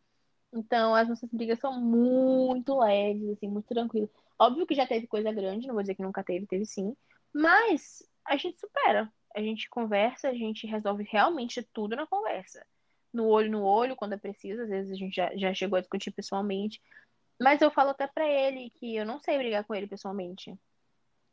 [0.52, 4.10] Então, as nossas brigas são muito leves, assim, muito tranquilas.
[4.38, 6.96] Óbvio que já teve coisa grande, não vou dizer que nunca teve, teve sim.
[7.34, 9.12] Mas a gente supera.
[9.36, 12.66] A gente conversa, a gente resolve realmente tudo na conversa.
[13.14, 14.64] No olho no olho, quando é preciso.
[14.64, 16.82] Às vezes a gente já, já chegou a discutir pessoalmente.
[17.40, 20.58] Mas eu falo até pra ele que eu não sei brigar com ele pessoalmente.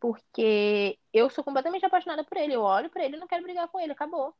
[0.00, 2.54] Porque eu sou completamente apaixonada por ele.
[2.54, 4.34] Eu olho para ele e não quero brigar com ele, acabou.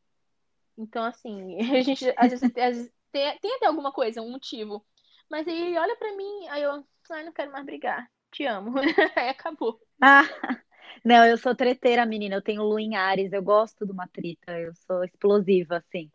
[0.77, 4.85] Então, assim, a gente às vezes, às vezes tem, tem, até alguma coisa, um motivo.
[5.31, 8.09] Mas aí ele olha para mim, aí eu, ai, não quero mais brigar.
[8.31, 8.75] Te amo.
[9.17, 9.81] aí acabou.
[10.01, 10.23] Ah,
[11.05, 12.37] não, eu sou treteira, menina.
[12.37, 16.11] Eu tenho lua em Ares, eu gosto de uma trita, eu sou explosiva, assim.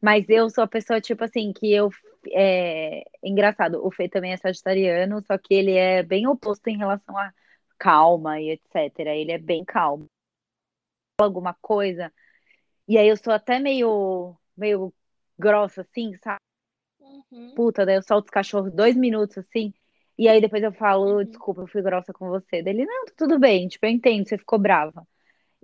[0.00, 1.90] Mas eu sou a pessoa, tipo assim, que eu.
[2.32, 3.04] É...
[3.22, 7.32] Engraçado, o Fê também é sagitariano, só que ele é bem oposto em relação a
[7.78, 8.98] calma e etc.
[9.14, 10.06] Ele é bem calmo.
[11.20, 12.12] Alguma coisa.
[12.88, 14.92] E aí eu sou até meio, meio
[15.38, 16.38] grossa, assim, sabe?
[17.30, 17.54] uhum.
[17.54, 19.72] puta, daí eu solto os cachorros dois minutos assim.
[20.18, 21.24] E aí depois eu falo, uhum.
[21.24, 22.62] desculpa, eu fui grossa com você.
[22.62, 25.06] Dele, não, tá tudo bem, tipo, eu entendo, você ficou brava.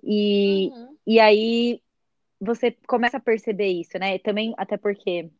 [0.02, 0.96] E, uhum.
[1.06, 1.82] e aí
[2.40, 4.18] você começa a perceber isso, né?
[4.18, 5.30] Também, até porque,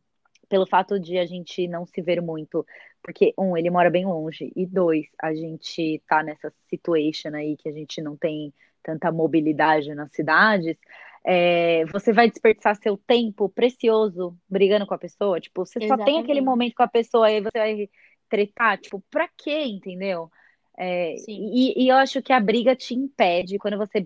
[0.48, 2.64] pelo fato de a gente não se ver muito,
[3.02, 7.68] porque, um, ele mora bem longe, e dois, a gente tá nessa situation aí que
[7.68, 8.52] a gente não tem
[8.82, 10.76] tanta mobilidade nas cidades,
[11.24, 15.40] é, você vai desperdiçar seu tempo precioso brigando com a pessoa.
[15.40, 15.98] Tipo, você Exatamente.
[15.98, 17.88] só tem aquele momento com a pessoa, aí você vai
[18.28, 20.30] tretar, tipo, pra quê, entendeu?
[20.76, 24.04] É, e, e, eu acho que a briga te impede, quando você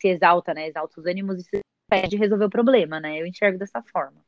[0.00, 0.68] se exalta, né?
[0.68, 1.48] Exalta os ânimos, isso
[1.90, 3.20] impede resolver o problema, né?
[3.20, 4.24] Eu enxergo dessa forma.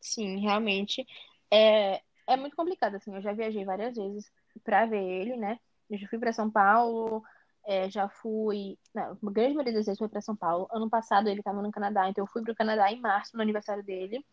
[0.00, 1.06] Sim, realmente.
[1.50, 3.14] É, é muito complicado, assim.
[3.14, 4.30] Eu já viajei várias vezes
[4.64, 5.58] pra ver ele, né?
[5.88, 7.22] Eu já fui pra São Paulo,
[7.66, 8.78] é, já fui.
[8.94, 10.68] Não, a grande maioria das vezes foi para São Paulo.
[10.70, 13.42] Ano passado ele estava no Canadá, então eu fui para o Canadá em março, no
[13.42, 14.24] aniversário dele.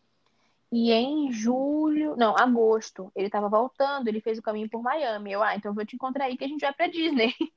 [0.70, 5.32] E em julho, não, agosto, ele estava voltando, ele fez o caminho por Miami.
[5.32, 7.32] Eu, ah, então eu vou te encontrar aí que a gente vai pra Disney.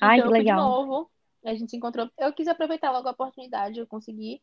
[0.00, 0.56] Ai, então, que legal.
[0.56, 1.10] de novo,
[1.44, 2.10] a gente se encontrou.
[2.18, 4.40] Eu quis aproveitar logo a oportunidade, eu consegui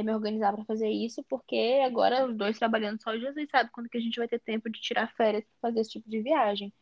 [0.00, 3.88] é, me organizar para fazer isso, porque agora os dois trabalhando só, Jesus sabe quando
[3.88, 6.72] que a gente vai ter tempo de tirar férias para fazer esse tipo de viagem.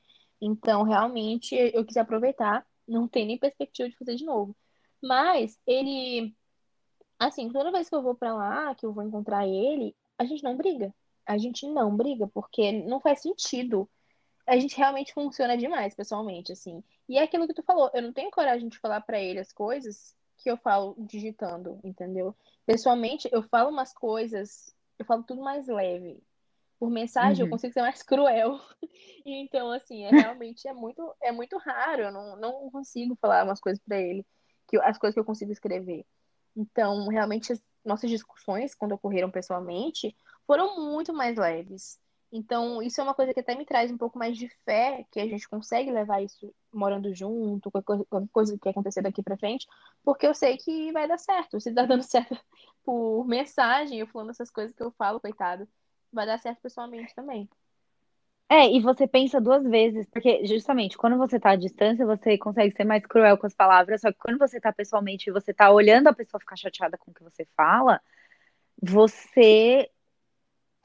[0.41, 4.57] Então, realmente, eu quis aproveitar não tem nem perspectiva de fazer de novo.
[5.03, 6.35] Mas ele,
[7.19, 10.43] assim, toda vez que eu vou para lá, que eu vou encontrar ele, a gente
[10.43, 10.95] não briga.
[11.27, 13.89] A gente não briga, porque não faz sentido.
[14.47, 16.83] A gente realmente funciona demais, pessoalmente, assim.
[17.09, 19.53] E é aquilo que tu falou, eu não tenho coragem de falar para ele as
[19.53, 22.37] coisas que eu falo digitando, entendeu?
[22.67, 26.23] Pessoalmente, eu falo umas coisas, eu falo tudo mais leve
[26.79, 27.47] por mensagem uhum.
[27.47, 28.61] eu consigo ser mais cruel.
[29.25, 32.03] então, assim, é realmente é muito, é muito raro.
[32.03, 34.25] Eu não, não consigo falar umas coisas para ele,
[34.69, 36.05] que as coisas que eu consigo escrever.
[36.57, 41.99] Então, realmente, as nossas discussões, quando ocorreram pessoalmente, foram muito mais leves.
[42.33, 45.21] Então, isso é uma coisa que até me traz um pouco mais de fé, que
[45.21, 49.67] a gente consegue levar isso morando junto, qualquer coisa que acontecer daqui para frente,
[50.05, 51.61] porque eu sei que vai dar certo.
[51.61, 52.37] Se tá dando certo
[52.85, 55.69] por mensagem, eu falando essas coisas que eu falo, coitado,
[56.13, 57.49] vai dar certo pessoalmente também.
[58.49, 62.77] É, e você pensa duas vezes, porque justamente quando você tá à distância, você consegue
[62.77, 65.71] ser mais cruel com as palavras, só que quando você tá pessoalmente e você tá
[65.71, 68.01] olhando a pessoa ficar chateada com o que você fala,
[68.81, 69.91] você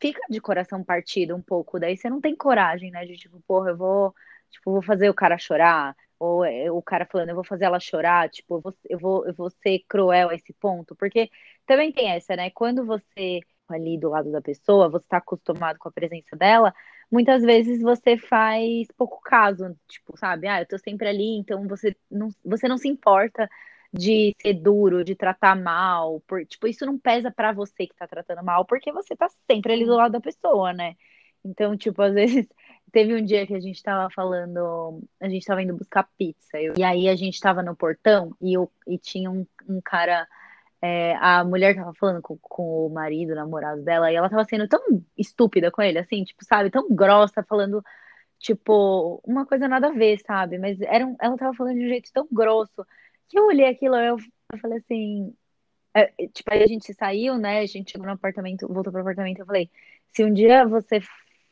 [0.02, 3.70] fica de coração partido um pouco, daí você não tem coragem, né, de tipo, porra,
[3.72, 4.16] eu vou,
[4.50, 7.80] tipo, vou fazer o cara chorar, ou é, o cara falando, eu vou fazer ela
[7.80, 11.30] chorar, tipo, eu vou, eu vou, eu vou ser cruel a esse ponto, porque
[11.66, 15.88] também tem essa, né, quando você ali do lado da pessoa, você está acostumado com
[15.90, 16.74] a presença dela,
[17.12, 20.48] muitas vezes você faz pouco caso, tipo, sabe?
[20.48, 23.50] Ah, eu tô sempre ali, então você não, você não se importa
[23.94, 28.08] de ser duro, de tratar mal, por, tipo, isso não pesa para você que tá
[28.08, 30.96] tratando mal, porque você tá sempre ali do lado da pessoa, né?
[31.44, 32.48] Então, tipo, às vezes
[32.92, 36.74] teve um dia que a gente tava falando, a gente tava indo buscar pizza, eu,
[36.78, 40.28] e aí a gente tava no portão e, eu, e tinha um, um cara
[40.82, 44.44] é, a mulher tava falando com, com o marido, o namorado dela, e ela tava
[44.46, 44.82] sendo tão
[45.18, 47.84] estúpida com ele, assim, tipo, sabe, tão grossa, falando,
[48.40, 50.58] tipo, uma coisa nada a ver, sabe?
[50.58, 52.86] Mas era um, ela tava falando de um jeito tão grosso
[53.32, 54.18] que eu olhei aquilo, eu,
[54.60, 55.34] falei assim.
[55.94, 57.60] É, tipo, aí a gente saiu, né?
[57.60, 59.70] A gente chegou no apartamento, voltou pro apartamento, eu falei,
[60.14, 61.02] se um dia você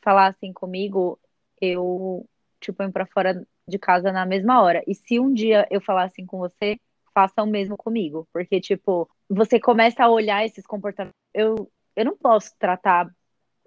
[0.02, 1.18] falar assim comigo,
[1.60, 2.26] eu
[2.60, 4.82] te ponho pra fora de casa na mesma hora.
[4.86, 6.78] E se um dia eu falar assim com você,
[7.14, 8.28] faça o mesmo comigo.
[8.32, 11.16] Porque, tipo, você começa a olhar esses comportamentos.
[11.34, 13.10] Eu, eu não posso tratar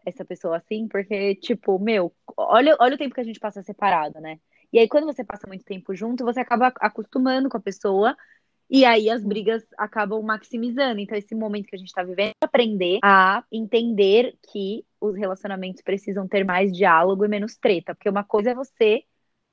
[0.05, 4.19] essa pessoa assim, porque, tipo, meu, olha, olha o tempo que a gente passa separado,
[4.19, 4.39] né?
[4.73, 8.17] E aí, quando você passa muito tempo junto, você acaba acostumando com a pessoa.
[8.69, 10.99] E aí as brigas acabam maximizando.
[10.99, 15.83] Então, esse momento que a gente tá vivendo é aprender a entender que os relacionamentos
[15.83, 17.93] precisam ter mais diálogo e menos treta.
[17.93, 19.03] Porque uma coisa é você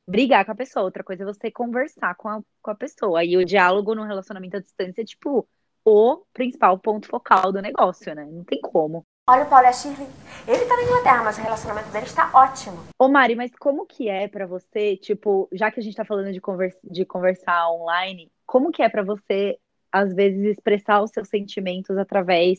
[0.09, 3.22] brigar com a pessoa, outra coisa é você conversar com a, com a pessoa.
[3.22, 5.46] E o diálogo no relacionamento à distância é, tipo,
[5.85, 8.24] o principal ponto focal do negócio, né?
[8.24, 9.04] Não tem como.
[9.30, 10.08] Olha o Paulo e a Shirley.
[10.48, 12.80] Ele tá na Inglaterra, mas o relacionamento deles tá ótimo.
[12.98, 16.32] Ô Mari, mas como que é para você, tipo, já que a gente tá falando
[16.32, 19.56] de, conversa, de conversar online, como que é para você,
[19.92, 22.58] às vezes, expressar os seus sentimentos através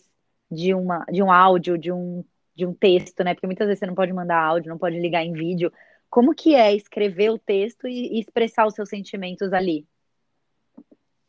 [0.49, 2.23] de, uma, de um áudio, de um,
[2.55, 3.33] de um texto, né?
[3.33, 5.73] Porque muitas vezes você não pode mandar áudio, não pode ligar em vídeo.
[6.09, 9.85] Como que é escrever o texto e, e expressar os seus sentimentos ali?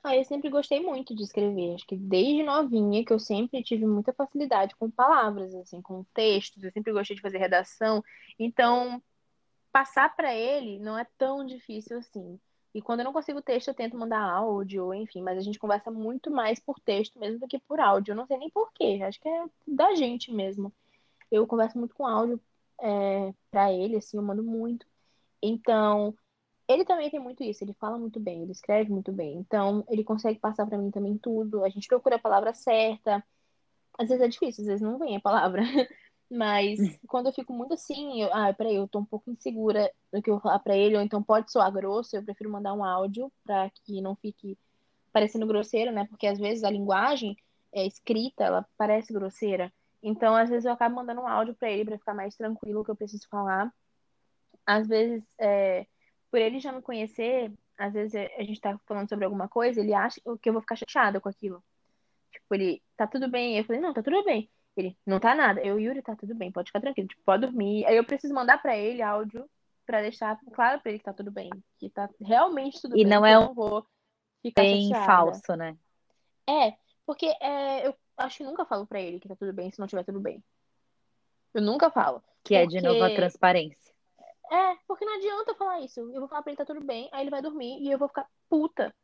[0.05, 1.75] Ah, eu sempre gostei muito de escrever.
[1.75, 6.63] Acho que desde novinha que eu sempre tive muita facilidade com palavras, assim, com textos.
[6.65, 8.03] Eu sempre gostei de fazer redação.
[8.39, 9.01] Então,
[9.73, 12.41] passar para ele não é tão difícil assim.
[12.75, 15.91] E quando eu não consigo texto, eu tento mandar áudio, enfim, mas a gente conversa
[15.91, 18.13] muito mais por texto mesmo do que por áudio.
[18.13, 20.73] Eu não sei nem por quê, acho que é da gente mesmo.
[21.31, 22.41] eu converso muito com áudio
[22.81, 24.87] é, para ele, assim, eu mando muito.
[25.43, 26.17] Então,
[26.73, 29.39] ele também tem muito isso, ele fala muito bem, ele escreve muito bem.
[29.39, 31.65] Então, ele consegue passar para mim também tudo.
[31.65, 33.25] A gente procura a palavra certa.
[33.99, 35.63] Às vezes é difícil, às vezes não vem a palavra.
[36.31, 40.23] Mas quando eu fico muito assim, eu, ah, peraí, eu tô um pouco insegura do
[40.23, 42.85] que eu vou falar pra ele, ou então pode soar grosso, eu prefiro mandar um
[42.85, 44.57] áudio para que não fique
[45.13, 46.07] parecendo grosseiro, né?
[46.07, 47.37] Porque às vezes a linguagem
[47.73, 49.73] é, escrita, ela parece grosseira.
[50.03, 52.85] Então, às vezes eu acabo mandando um áudio para ele para ficar mais tranquilo o
[52.85, 53.73] que eu preciso falar.
[54.67, 55.87] Às vezes, é,
[56.33, 59.93] por ele já me conhecer, às vezes a gente tá falando sobre alguma coisa, ele
[59.93, 61.63] acha que eu vou ficar chateada com aquilo.
[62.33, 63.59] Tipo, ele, tá tudo bem?
[63.59, 64.51] Eu falei, não, tá tudo bem.
[64.75, 65.61] Ele, não tá nada.
[65.61, 67.85] Eu, Yuri, tá tudo bem, pode ficar tranquilo, tipo, pode dormir.
[67.85, 69.45] Aí eu preciso mandar pra ele áudio
[69.85, 73.07] pra deixar claro pra ele que tá tudo bem, que tá realmente tudo e bem.
[73.07, 73.85] E não é um vou
[74.41, 75.05] ficar bem chateada.
[75.05, 75.77] falso, né?
[76.49, 76.73] É,
[77.05, 79.87] porque é, eu acho que nunca falo pra ele que tá tudo bem se não
[79.87, 80.43] tiver tudo bem.
[81.53, 82.23] Eu nunca falo.
[82.43, 83.92] Que é de novo a transparência.
[84.51, 86.01] É, porque não adianta falar isso.
[86.01, 88.09] Eu vou falar pra ele tá tudo bem, aí ele vai dormir e eu vou
[88.09, 88.95] ficar puta.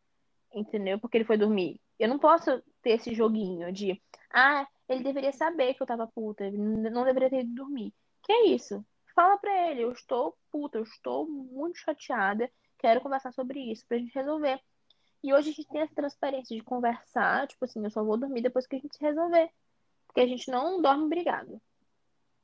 [0.53, 0.99] Entendeu?
[0.99, 1.81] Porque ele foi dormir.
[1.99, 4.01] Eu não posso ter esse joguinho de,
[4.33, 7.93] ah, ele deveria saber que eu tava puta, ele não deveria ter ido dormir.
[8.23, 8.85] Que é isso?
[9.15, 13.99] Fala pra ele, eu estou puta, eu estou muito chateada, quero conversar sobre isso pra
[13.99, 14.61] gente resolver.
[15.23, 18.43] E hoje a gente tem essa transparência de conversar, tipo assim, eu só vou dormir
[18.43, 19.51] depois que a gente se resolver.
[20.07, 21.61] Porque a gente não dorme brigado.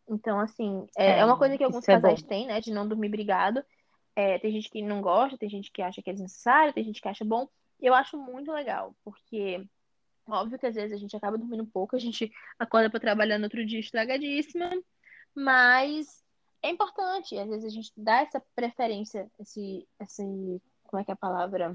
[0.09, 2.61] Então, assim, é, é, é uma coisa que alguns é casais têm, né?
[2.61, 3.65] De não dormir brigado.
[4.17, 7.01] É, tem gente que não gosta, tem gente que acha que é desnecessário, tem gente
[7.01, 7.49] que acha bom.
[7.81, 9.67] Eu acho muito legal, porque
[10.29, 13.45] óbvio que às vezes a gente acaba dormindo pouco, a gente acorda para trabalhar no
[13.45, 14.71] outro dia estragadíssima,
[15.35, 16.23] mas
[16.63, 21.15] é importante, às vezes a gente dá essa preferência, esse, esse como é que é
[21.15, 21.75] a palavra?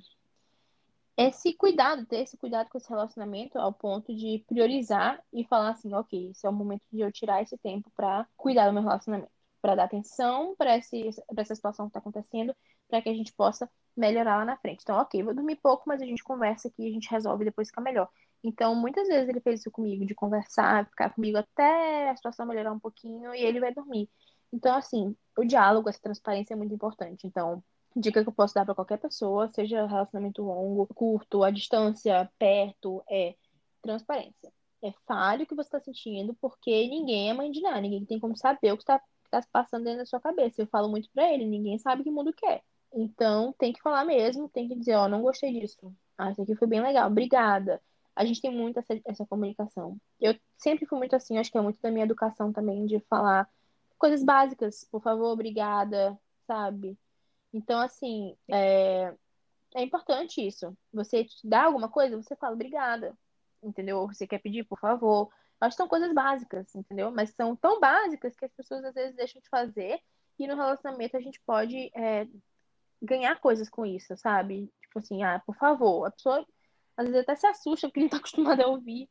[1.19, 5.93] Esse cuidado, ter esse cuidado com esse relacionamento ao ponto de priorizar e falar assim,
[5.93, 9.29] ok, esse é o momento de eu tirar esse tempo para cuidar do meu relacionamento,
[9.61, 12.55] para dar atenção para essa situação que está acontecendo,
[12.87, 14.79] para que a gente possa melhorar lá na frente.
[14.81, 17.81] Então, ok, vou dormir pouco, mas a gente conversa aqui, a gente resolve depois fica
[17.81, 18.09] melhor.
[18.41, 22.71] Então, muitas vezes ele fez isso comigo, de conversar, ficar comigo até a situação melhorar
[22.71, 24.09] um pouquinho e ele vai dormir.
[24.53, 27.27] Então, assim, o diálogo, essa transparência é muito importante.
[27.27, 27.61] Então,
[27.99, 33.03] dica que eu posso dar para qualquer pessoa, seja relacionamento longo, curto, à distância, perto,
[33.09, 33.35] é
[33.81, 34.51] transparência.
[34.81, 38.19] É fale o que você está sentindo, porque ninguém é mãe de nada, ninguém tem
[38.19, 40.61] como saber o que está tá se passando dentro da sua cabeça.
[40.61, 42.63] Eu falo muito para ele, ninguém sabe que mundo quer.
[42.93, 45.93] Então, tem que falar mesmo, tem que dizer, ó, oh, não gostei disso.
[46.17, 47.81] Ah, isso aqui foi bem legal, obrigada.
[48.15, 49.97] A gente tem muito essa, essa comunicação.
[50.19, 53.47] Eu sempre fui muito assim, acho que é muito da minha educação também, de falar
[53.97, 56.97] coisas básicas, por favor, obrigada, sabe?
[57.53, 59.13] Então, assim, é,
[59.75, 60.75] é importante isso.
[60.93, 63.17] Você dá alguma coisa, você fala obrigada,
[63.61, 64.07] entendeu?
[64.07, 65.29] Você quer pedir, por favor.
[65.59, 67.11] Acho que são coisas básicas, entendeu?
[67.11, 69.99] Mas são tão básicas que as pessoas às vezes deixam de fazer
[70.37, 72.25] e no relacionamento a gente pode é,
[73.01, 74.71] ganhar coisas com isso, sabe?
[74.81, 76.05] Tipo assim, ah, por favor.
[76.05, 76.45] A pessoa
[76.95, 79.09] às vezes até se assusta porque não tá acostumada a ouvir.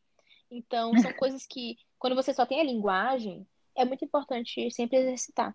[0.50, 3.46] Então, são coisas que, quando você só tem a linguagem,
[3.76, 5.54] é muito importante sempre exercitar.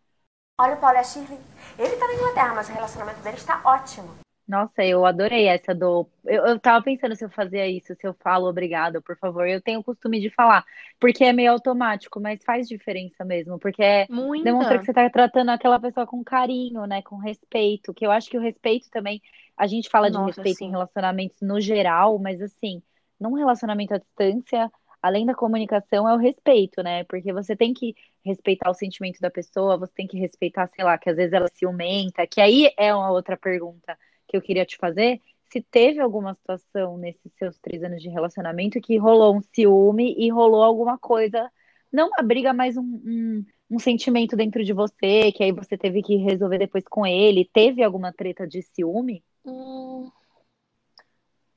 [0.59, 1.39] Olha o Paulo e a Shirley.
[1.79, 4.13] Ele tá na Inglaterra, mas o relacionamento dele está ótimo.
[4.47, 6.07] Nossa, eu adorei essa do.
[6.25, 9.47] Eu, eu tava pensando se eu fazia isso, se eu falo obrigado, por favor.
[9.47, 10.63] Eu tenho o costume de falar,
[10.99, 14.43] porque é meio automático, mas faz diferença mesmo, porque é Muita.
[14.43, 17.01] demonstra que você tá tratando aquela pessoa com carinho, né?
[17.01, 17.93] Com respeito.
[17.93, 19.21] Que eu acho que o respeito também.
[19.57, 20.65] A gente fala de Nossa, respeito sim.
[20.65, 22.81] em relacionamentos no geral, mas assim,
[23.19, 24.71] num relacionamento à distância,
[25.03, 27.03] além da comunicação, é o respeito, né?
[27.03, 27.93] Porque você tem que
[28.25, 31.49] respeitar o sentimento da pessoa, você tem que respeitar, sei lá, que às vezes ela
[31.53, 35.19] ciumenta, que aí é uma outra pergunta que eu queria te fazer.
[35.51, 40.31] Se teve alguma situação nesses seus três anos de relacionamento que rolou um ciúme e
[40.31, 41.51] rolou alguma coisa,
[41.91, 46.01] não uma briga, mas um, um, um sentimento dentro de você, que aí você teve
[46.01, 47.49] que resolver depois com ele.
[47.53, 49.21] Teve alguma treta de ciúme?
[49.45, 50.09] Hum,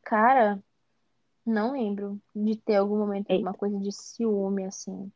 [0.02, 0.60] cara,
[1.46, 5.10] não lembro de ter algum momento alguma coisa de ciúme, assim.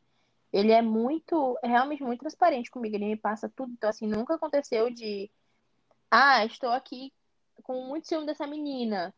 [0.51, 2.95] Ele é muito, é realmente muito transparente comigo.
[2.95, 3.71] Ele me passa tudo.
[3.73, 5.29] Então, assim, nunca aconteceu de.
[6.09, 7.13] Ah, estou aqui
[7.63, 9.13] com muito ciúme dessa menina.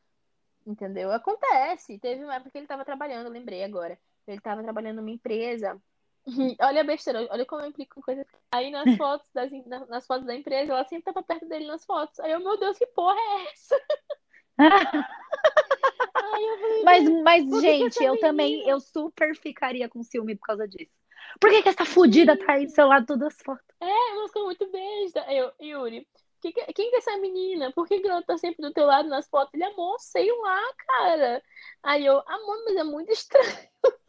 [0.66, 1.12] Entendeu?
[1.12, 2.00] Acontece.
[2.00, 4.00] Teve uma época que ele estava trabalhando, lembrei agora.
[4.28, 5.82] Ele estava trabalhando numa empresa.
[6.62, 8.26] olha a besteira, olha como eu implico com coisas.
[8.52, 9.52] Aí nas fotos, das,
[9.90, 12.20] nas fotos da empresa, ela sempre estava perto dele nas fotos.
[12.20, 13.76] Aí eu, meu Deus, que porra é essa?
[14.58, 15.04] falei,
[16.84, 18.18] mas, mas gente, eu menina?
[18.18, 20.92] também, eu super ficaria com ciúme por causa disso.
[21.40, 23.66] Por que, que essa fudida tá aí do seu lado todas as fotos?
[23.82, 25.26] É, ela ficou muito besta.
[25.32, 26.08] Eu, Yuri,
[26.42, 27.72] que, que, quem que é essa menina?
[27.72, 29.54] Por que, que ela tá sempre do teu lado nas fotos?
[29.54, 31.44] Ele, amor, sei lá, cara.
[31.82, 33.70] Aí eu, amor, mas é muito estranho.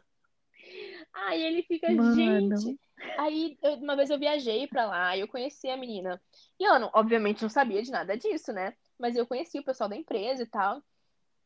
[1.13, 2.15] Aí ele fica, Mano.
[2.15, 2.79] gente.
[3.17, 6.21] Aí eu- uma vez eu viajei pra lá e eu conheci a menina.
[6.59, 8.73] E eu, não, obviamente, não sabia de nada disso, né?
[8.99, 10.81] Mas eu conheci o pessoal da empresa e tal.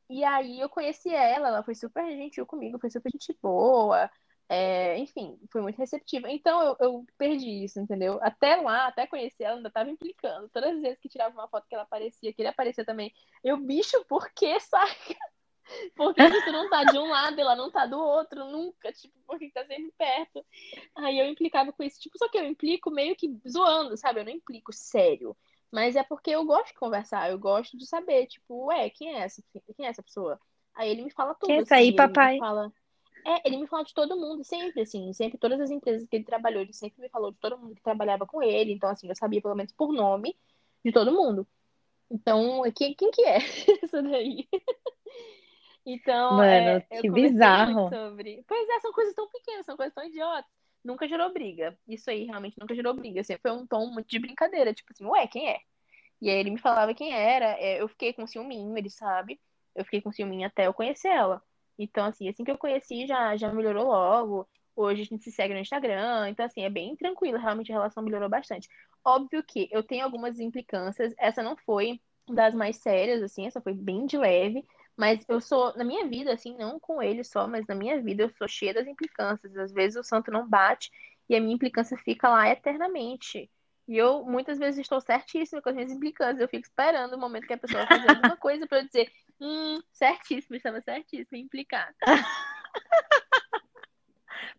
[0.09, 4.09] E aí eu conheci ela, ela foi super gentil comigo, foi super gente boa.
[4.51, 6.29] É, enfim, foi muito receptiva.
[6.31, 8.19] Então eu, eu perdi isso, entendeu?
[8.21, 10.49] Até lá, até conhecer ela, ainda tava implicando.
[10.49, 13.13] Todas as vezes que tirava uma foto que ela aparecia, que ele aparecia também.
[13.43, 15.15] Eu, bicho, por que, saca?
[15.95, 18.43] Por que não tá de um lado ela não tá do outro?
[18.45, 20.43] Nunca, tipo, por que tá sempre perto?
[20.95, 21.99] Aí eu implicava com isso.
[21.99, 24.19] Tipo, só que eu implico meio que zoando, sabe?
[24.19, 25.37] Eu não implico sério.
[25.71, 29.19] Mas é porque eu gosto de conversar, eu gosto de saber, tipo, ué, quem é
[29.19, 29.43] essa,
[29.75, 30.39] quem é essa pessoa?
[30.73, 32.37] Aí ele me fala tudo, Quem é essa aí, assim, ele papai?
[32.39, 32.71] fala...
[33.25, 36.23] É, ele me fala de todo mundo, sempre, assim, sempre, todas as empresas que ele
[36.23, 39.15] trabalhou, ele sempre me falou de todo mundo que trabalhava com ele, então, assim, eu
[39.15, 40.37] sabia pelo menos por nome
[40.83, 41.45] de todo mundo.
[42.09, 43.37] Então, quem, quem que é
[43.83, 44.47] essa daí?
[45.85, 47.89] Então, Mano, é, que bizarro.
[47.89, 48.43] sobre.
[48.47, 50.58] Pois é, são coisas tão pequenas, são coisas tão idiotas.
[50.83, 51.77] Nunca gerou briga.
[51.87, 53.21] Isso aí realmente nunca gerou briga.
[53.21, 55.59] Assim, foi um tom muito de brincadeira, tipo assim, ué, quem é?
[56.21, 57.57] E aí ele me falava quem era.
[57.59, 59.39] é, eu fiquei com ciúminho, ele sabe.
[59.75, 61.41] Eu fiquei com ciúminho até eu conhecer ela.
[61.77, 64.47] Então, assim, assim que eu conheci, já, já melhorou logo.
[64.75, 66.29] Hoje a gente se segue no Instagram.
[66.29, 67.37] Então, assim, é bem tranquilo.
[67.37, 68.67] Realmente a relação melhorou bastante.
[69.03, 71.13] Óbvio que eu tenho algumas implicâncias.
[71.17, 74.65] Essa não foi das mais sérias, assim, essa foi bem de leve.
[74.99, 78.23] Mas eu sou, na minha vida, assim, não com ele só, mas na minha vida
[78.23, 79.55] eu sou cheia das implicâncias.
[79.55, 80.91] Às vezes o santo não bate
[81.29, 83.49] e a minha implicância fica lá eternamente.
[83.87, 86.41] E eu muitas vezes estou certíssima com as minhas implicâncias.
[86.41, 89.09] Eu fico esperando o momento que a pessoa vai fazer alguma coisa para eu dizer,
[89.39, 91.95] hum, certíssimo, estava certíssimo, em implicar.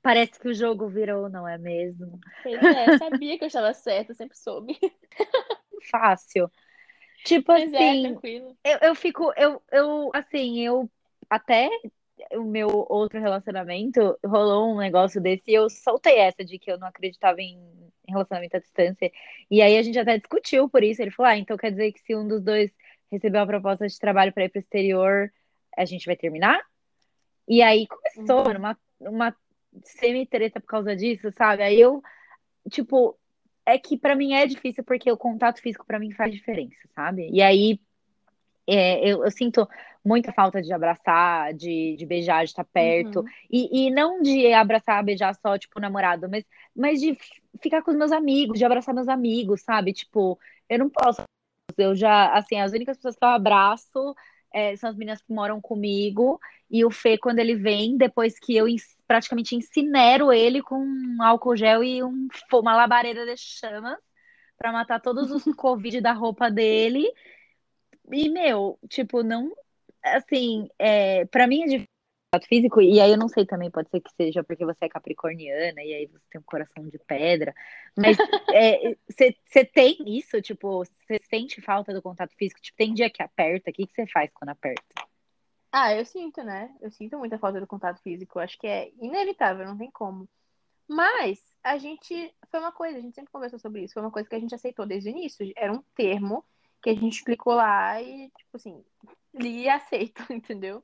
[0.01, 2.18] Parece que o jogo virou, não é mesmo?
[2.43, 4.78] Pois é, sabia que eu estava certa, sempre soube.
[5.91, 6.51] Fácil.
[7.25, 8.57] Tipo Mas é, assim, tranquilo.
[8.64, 10.91] eu, eu fico, eu, eu, assim, eu
[11.29, 11.68] até
[12.33, 16.79] o meu outro relacionamento rolou um negócio desse e eu soltei essa de que eu
[16.79, 17.59] não acreditava em
[18.09, 19.11] relacionamento à distância.
[19.51, 21.01] E aí a gente até discutiu por isso.
[21.01, 22.71] Ele falou: Ah, então quer dizer que se um dos dois
[23.11, 25.33] recebeu uma proposta de trabalho para ir para o exterior,
[25.77, 26.61] a gente vai terminar?
[27.49, 28.45] E aí começou, Uhum.
[28.45, 29.37] mano, uma, uma
[29.85, 31.62] semi-treta por causa disso, sabe?
[31.62, 32.03] Aí eu,
[32.71, 33.18] tipo,
[33.67, 37.29] é que pra mim é difícil porque o contato físico pra mim faz diferença, sabe?
[37.31, 37.81] E aí
[38.67, 39.69] é, eu, eu sinto
[40.05, 43.21] muita falta de abraçar, de, de beijar, de estar perto.
[43.21, 43.27] Uhum.
[43.51, 46.45] E, e não de abraçar, beijar só, tipo, o namorado, mas,
[46.75, 47.17] mas de
[47.61, 49.93] ficar com os meus amigos, de abraçar meus amigos, sabe?
[49.93, 50.39] Tipo,
[50.69, 51.23] eu não posso.
[51.77, 54.15] Eu já, assim, as únicas pessoas que eu abraço
[54.53, 56.41] é, são as meninas que moram comigo.
[56.71, 61.21] E o Fê, quando ele vem, depois que eu ens- praticamente incinero ele com um
[61.21, 63.99] álcool gel e um, uma labareda de chamas
[64.57, 67.13] pra matar todos os Covid da roupa dele.
[68.13, 69.51] E, meu, tipo, não.
[70.01, 71.87] Assim, é, para mim é difícil
[72.33, 74.89] contato físico, e aí eu não sei também, pode ser que seja porque você é
[74.89, 77.53] capricorniana e aí você tem um coração de pedra,
[77.99, 78.17] mas
[79.45, 82.61] você tem isso, tipo, você sente falta do contato físico?
[82.61, 85.10] Tipo, tem dia que aperta, o que você faz quando aperta?
[85.73, 86.75] Ah, eu sinto, né?
[86.81, 88.39] Eu sinto muita falta do contato físico.
[88.39, 90.29] Acho que é inevitável, não tem como.
[90.89, 92.35] Mas a gente.
[92.51, 93.95] Foi uma coisa, a gente sempre conversou sobre isso.
[93.95, 95.53] Foi uma coisa que a gente aceitou desde o início.
[95.57, 96.45] Era um termo
[96.83, 98.85] que a gente clicou lá e, tipo assim,
[99.35, 100.83] li e aceito, entendeu?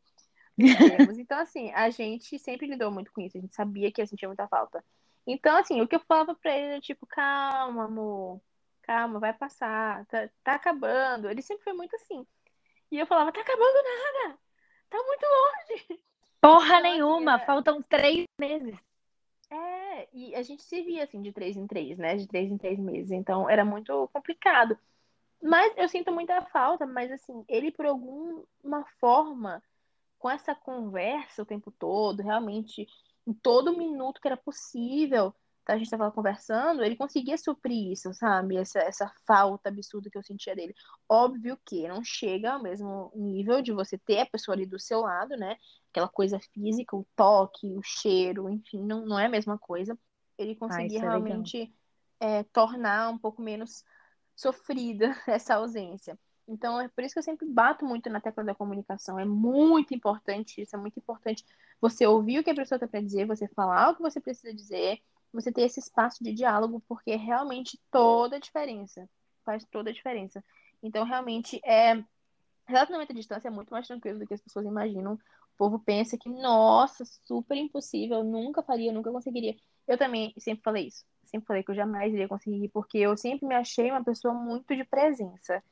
[1.18, 3.37] Então, assim, a gente sempre lidou muito com isso.
[3.37, 4.84] A gente sabia que ia sentir muita falta.
[5.26, 8.41] Então, assim, o que eu falava pra ele era tipo, calma, amor.
[8.82, 10.07] Calma, vai passar.
[10.07, 11.28] Tá, tá acabando.
[11.28, 12.26] Ele sempre foi muito assim.
[12.91, 14.39] E eu falava, tá acabando nada.
[14.97, 16.01] Tá muito longe.
[16.40, 18.74] Porra Então, assim, nenhuma, era- faltam três meses.
[19.51, 22.16] É, e a gente se via assim de três em três, né?
[22.16, 23.11] De três em três meses.
[23.12, 24.76] Então era muito complicado.
[25.42, 29.62] Mas eu sinto muita falta, mas assim, ele por alguma forma,
[30.18, 32.88] com essa conversa o tempo todo, realmente,
[33.26, 35.34] em todo minuto que era possível,
[35.67, 38.57] a gente tava conversando, ele conseguia suprir isso, sabe?
[38.57, 40.75] Essa, essa falta absurda que eu sentia dele.
[41.09, 45.01] Óbvio que não chega ao mesmo nível de você ter a pessoa ali do seu
[45.01, 45.57] lado, né?
[45.91, 49.99] Aquela coisa física, o toque, o cheiro, enfim, não, não é a mesma coisa.
[50.39, 51.75] Ele conseguia isso é realmente
[52.21, 53.85] é, tornar um pouco menos
[54.35, 56.19] sofrida essa ausência.
[56.49, 59.19] Então, é por isso que eu sempre bato muito na tecla da comunicação.
[59.19, 61.45] É muito importante isso, é muito importante
[61.81, 64.55] você ouvir o que a pessoa está para dizer, você falar o que você precisa
[64.55, 65.01] dizer,
[65.33, 69.09] você ter esse espaço de diálogo, porque realmente toda a diferença.
[69.45, 70.45] Faz toda a diferença.
[70.83, 72.03] Então, realmente, é.
[72.68, 75.14] Relacionamento à distância é muito mais tranquilo do que as pessoas imaginam.
[75.14, 79.57] O povo pensa que, nossa, super impossível, nunca faria, nunca conseguiria.
[79.87, 81.05] Eu também sempre falei isso.
[81.24, 84.74] Sempre falei que eu jamais iria conseguir, porque eu sempre me achei uma pessoa muito
[84.77, 85.62] de presença.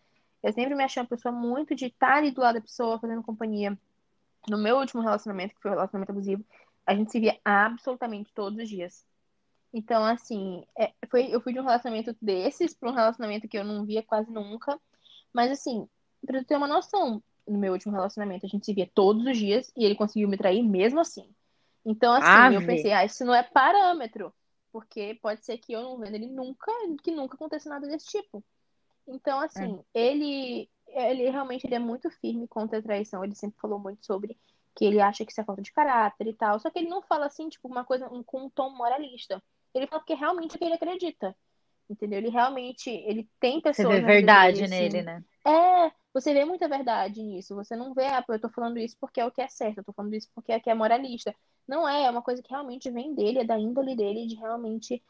[0.43, 3.23] Eu sempre me achei uma pessoa muito de estar ali do lado da pessoa, fazendo
[3.23, 3.79] companhia.
[4.49, 6.45] No meu último relacionamento, que foi o relacionamento abusivo,
[6.87, 9.07] A gente se via absolutamente todos os dias.
[9.77, 13.65] Então, assim, é, foi, eu fui de um relacionamento desses para um relacionamento que eu
[13.65, 14.81] não via quase nunca.
[15.33, 15.89] Mas, assim,
[16.25, 19.37] pra tu ter uma noção, no meu último relacionamento, a gente se via todos os
[19.37, 21.29] dias e ele conseguiu me trair mesmo assim.
[21.85, 22.55] Então, assim, Ave.
[22.55, 24.33] eu pensei, ah, isso não é parâmetro.
[24.71, 26.71] Porque pode ser que eu não vendo ele nunca,
[27.03, 28.45] que nunca aconteça nada desse tipo.
[29.09, 33.25] Então, assim, ele, ele realmente ele é muito firme contra a traição.
[33.25, 34.39] Ele sempre falou muito sobre
[34.73, 36.61] que ele acha que isso é falta de caráter e tal.
[36.61, 39.43] Só que ele não fala assim, tipo, uma coisa um, com um tom moralista.
[39.75, 41.37] Ele fala porque realmente é que ele acredita.
[41.89, 42.19] Entendeu?
[42.19, 45.03] Ele realmente, ele tem Você pessoas vê na vida verdade dele, nele, assim.
[45.03, 45.25] né?
[45.47, 47.55] É, você vê muita verdade nisso.
[47.55, 49.85] Você não vê, ah, eu tô falando isso porque é o que é certo, eu
[49.85, 51.35] tô falando isso porque é que é moralista.
[51.69, 55.03] Não é, é uma coisa que realmente vem dele, é da índole dele, de realmente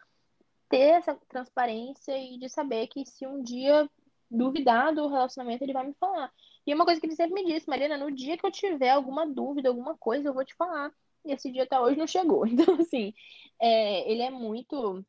[0.69, 3.89] ter essa transparência e de saber que se um dia
[4.31, 6.33] duvidar do relacionamento, ele vai me falar.
[6.67, 9.27] E uma coisa que ele sempre me disse, Marina, no dia que eu tiver alguma
[9.27, 10.93] dúvida, alguma coisa, eu vou te falar.
[11.25, 12.47] E esse dia até hoje não chegou.
[12.47, 13.13] Então, assim,
[13.61, 15.05] é, ele é muito,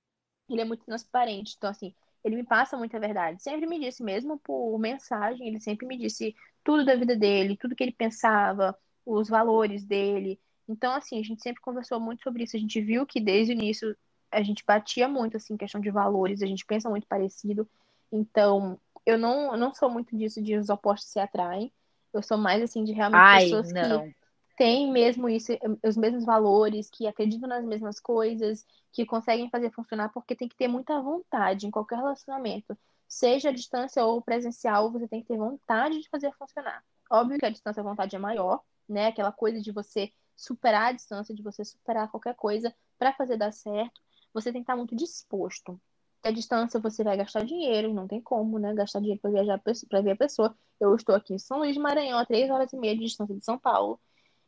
[0.49, 1.55] ele é muito transparente.
[1.57, 1.93] Então, assim,
[2.24, 3.41] ele me passa muita verdade.
[3.41, 7.76] Sempre me disse, mesmo por mensagem, ele sempre me disse tudo da vida dele, tudo
[7.76, 10.39] que ele pensava, os valores dele.
[10.68, 12.57] Então, assim, a gente sempre conversou muito sobre isso.
[12.57, 13.95] A gente viu que desde o início
[14.32, 17.70] a gente batia muito, assim, questão de valores, a gente pensa muito parecido.
[18.11, 21.72] Então, eu não, eu não sou muito disso de os opostos se atraem.
[22.11, 24.13] Eu sou mais, assim, de realmente Ai, pessoas que não.
[24.56, 25.51] Têm mesmo isso,
[25.84, 30.56] os mesmos valores, que acreditam nas mesmas coisas, que conseguem fazer funcionar, porque tem que
[30.56, 32.78] ter muita vontade em qualquer relacionamento.
[33.08, 36.84] Seja a distância ou presencial, você tem que ter vontade de fazer funcionar.
[37.12, 39.08] Óbvio que a distância a vontade é maior, né?
[39.08, 43.51] Aquela coisa de você superar a distância, de você superar qualquer coisa para fazer dar
[43.51, 44.01] certo.
[44.34, 45.80] Você tem que estar muito disposto.
[46.24, 48.74] A distância você vai gastar dinheiro, não tem como, né?
[48.74, 50.58] Gastar dinheiro para viajar para ver a pessoa.
[50.80, 53.36] Eu estou aqui em São Luís de Maranhão, a três horas e meia de distância
[53.36, 53.99] de São Paulo,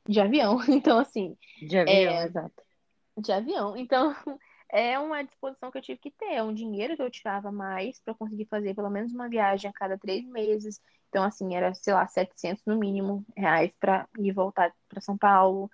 [0.07, 0.57] de avião.
[0.69, 2.25] Então, assim, De avião, É.
[2.25, 2.63] exato.
[3.17, 3.75] de avião.
[3.77, 4.15] Então,
[4.71, 6.33] é uma disposição que eu tive que ter.
[6.33, 9.73] É um dinheiro que eu tirava mais para conseguir fazer pelo menos uma viagem a
[9.73, 10.81] cada três meses.
[11.09, 15.69] Então, assim, era, sei lá, 700 no mínimo reais para ir voltar para São Paulo.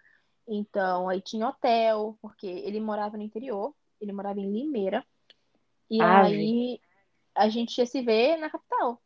[0.48, 5.06] Então, aí tinha hotel, porque ele morava no interior, ele morava em Limeira.
[5.90, 6.36] E Ave.
[6.36, 6.82] aí
[7.36, 9.02] a gente ia se ver na capital.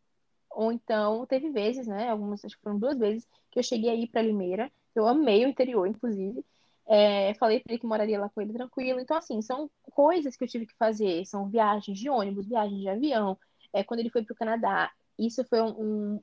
[0.51, 2.09] Ou então, teve vezes, né?
[2.09, 4.71] Algumas, acho que foram duas vezes que eu cheguei aí para Limeira.
[4.99, 6.43] Eu amei o interior, inclusive.
[6.85, 8.99] É, falei para ele que moraria lá com ele tranquilo.
[8.99, 11.25] Então, assim, são coisas que eu tive que fazer.
[11.25, 13.37] São viagens de ônibus, viagens de avião.
[13.73, 16.21] É, quando ele foi para o Canadá, isso foi um, um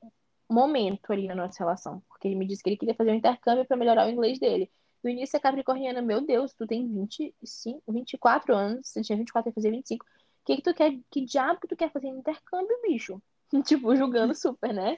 [0.49, 2.03] momento ali na nossa relação.
[2.09, 4.70] Porque ele me disse que ele queria fazer um intercâmbio para melhorar o inglês dele.
[5.03, 9.53] No início, a Capricorniana, meu Deus, tu tem 25, 24 anos, você tinha 24 ia
[9.53, 10.07] fazer 25.
[10.07, 10.09] O
[10.47, 13.20] que que tu quer, que diabo que tu quer fazer intercâmbio, bicho?
[13.64, 14.97] Tipo, julgando super, né?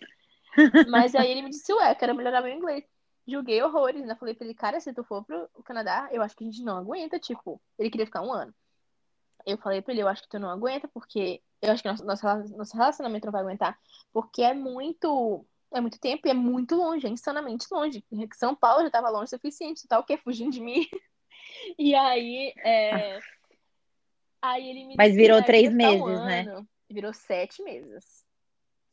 [0.91, 2.85] Mas aí ele me disse, ué, eu quero melhorar meu inglês.
[3.27, 4.14] Julguei horrores, né?
[4.14, 6.77] Falei pra ele, cara, se tu for pro Canadá, eu acho que a gente não
[6.79, 8.55] aguenta, tipo, ele queria ficar um ano.
[9.45, 12.05] Eu falei pra ele, eu acho que tu não aguenta, porque eu acho que nosso,
[12.05, 12.24] nosso,
[12.57, 13.79] nosso relacionamento não vai aguentar,
[14.12, 18.05] porque é muito, é muito tempo e é muito longe, é insanamente longe.
[18.35, 20.16] São Paulo já tava longe o suficiente, tu tá o quê?
[20.16, 20.87] Fugindo de mim?
[21.79, 23.18] E aí, é...
[24.43, 26.41] aí ele me Mas disse, virou "Ah, eu três ficar um meses, né?
[26.41, 28.05] ano." Virou sete meses.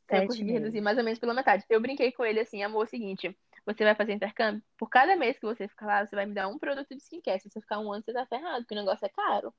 [0.08, 0.60] Sete eu consegui meses.
[0.60, 1.64] reduzir mais ou menos pela metade.
[1.68, 5.16] Eu brinquei com ele assim, amor, é o seguinte, você vai fazer intercâmbio, por cada
[5.16, 7.40] mês que você ficar lá, você vai me dar um produto de skincare.
[7.40, 9.54] Se você ficar um ano, você tá ferrado, porque o negócio é caro.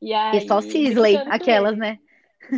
[0.00, 1.98] E aí, E só Sisley, aquelas, né?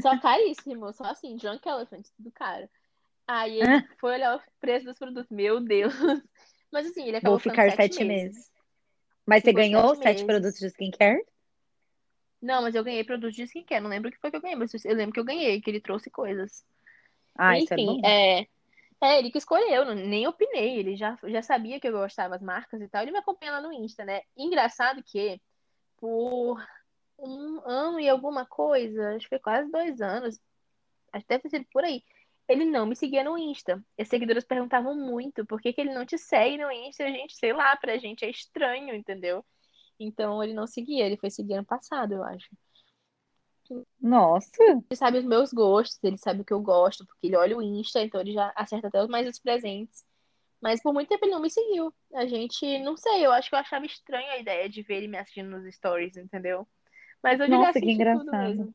[0.02, 2.68] Só caríssimo, só assim, Drunk Elephant, tudo caro.
[3.26, 5.92] Aí ele foi olhar o preço dos produtos, meu Deus.
[6.72, 8.34] Mas assim, ele acabou Vou ficar sete sete meses.
[8.34, 8.50] meses.
[9.26, 11.22] Mas você Ficou ganhou sete sete produtos de skincare?
[12.40, 13.82] Não, mas eu ganhei produtos de skincare.
[13.82, 15.70] Não lembro o que foi que eu ganhei, mas eu lembro que eu ganhei, que
[15.70, 16.64] ele trouxe coisas.
[17.36, 18.00] Ah, isso é Enfim, bom.
[18.04, 18.46] é,
[19.02, 20.78] é ele que escolheu, não- nem opinei.
[20.78, 23.02] Ele já, já sabia que eu gostava das marcas e tal.
[23.02, 24.22] Ele me acompanha lá no Insta, né?
[24.36, 25.40] Engraçado que
[25.98, 26.58] por
[27.18, 30.40] um ano e alguma coisa, acho que foi quase dois anos,
[31.12, 32.02] acho que deve ter sido por aí.
[32.48, 33.82] Ele não me seguia no Insta.
[33.98, 37.04] E as seguidoras perguntavam muito por que que ele não te segue no Insta.
[37.04, 39.44] A gente, sei lá, pra gente é estranho, entendeu?
[40.00, 42.48] Então ele não seguia, ele foi seguir ano passado, eu acho.
[44.00, 47.56] Nossa, Ele sabe os meus gostos, ele sabe o que eu gosto, porque ele olha
[47.56, 50.04] o Insta, então ele já acerta até mais os presentes.
[50.60, 51.94] Mas por muito tempo ele não me seguiu.
[52.14, 55.08] A gente, não sei, eu acho que eu achava estranho a ideia de ver ele
[55.08, 56.66] me assistindo nos stories, entendeu?
[57.22, 58.34] Mas ele Nossa, que assiste tudo engraçado.
[58.34, 58.74] mesmo.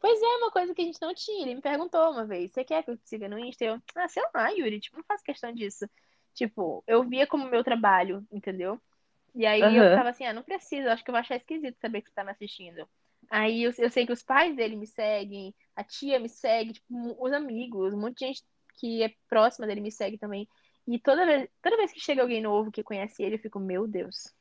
[0.00, 1.42] Pois é, uma coisa que a gente não tinha.
[1.46, 3.64] Ele me perguntou uma vez: Você quer que eu te siga no Insta?
[3.64, 5.88] Eu, ah, sei lá, Yuri, tipo, não faço questão disso.
[6.34, 8.80] Tipo, eu via como meu trabalho, entendeu?
[9.34, 9.90] E aí eu Aham.
[9.90, 12.14] ficava assim: Ah, não precisa, eu acho que eu vou achar esquisito saber que você
[12.14, 12.88] tá me assistindo.
[13.34, 16.86] Aí eu, eu sei que os pais dele me seguem, a tia me segue, tipo,
[17.24, 18.44] os amigos, um monte de gente
[18.78, 20.48] que é próxima dele me segue também.
[20.86, 23.86] E toda vez, toda vez que chega alguém novo que conhece ele, eu fico, meu
[23.88, 24.32] Deus,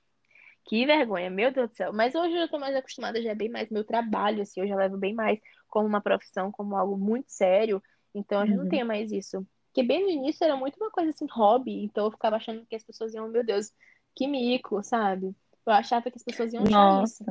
[0.66, 1.94] Que vergonha, meu Deus do céu.
[1.94, 4.76] Mas hoje eu tô mais acostumada, já é bem mais meu trabalho, assim, eu já
[4.76, 5.40] levo bem mais
[5.70, 7.82] como uma profissão, como algo muito sério.
[8.16, 8.68] Então eu já não Uhum.
[8.68, 9.46] tenho mais isso.
[9.68, 11.84] Porque bem no início era muito uma coisa assim, hobby.
[11.84, 13.72] Então eu ficava achando que as pessoas iam, meu Deus,
[14.16, 15.36] que mico, sabe?
[15.66, 17.24] Eu achava que as pessoas iam achar isso.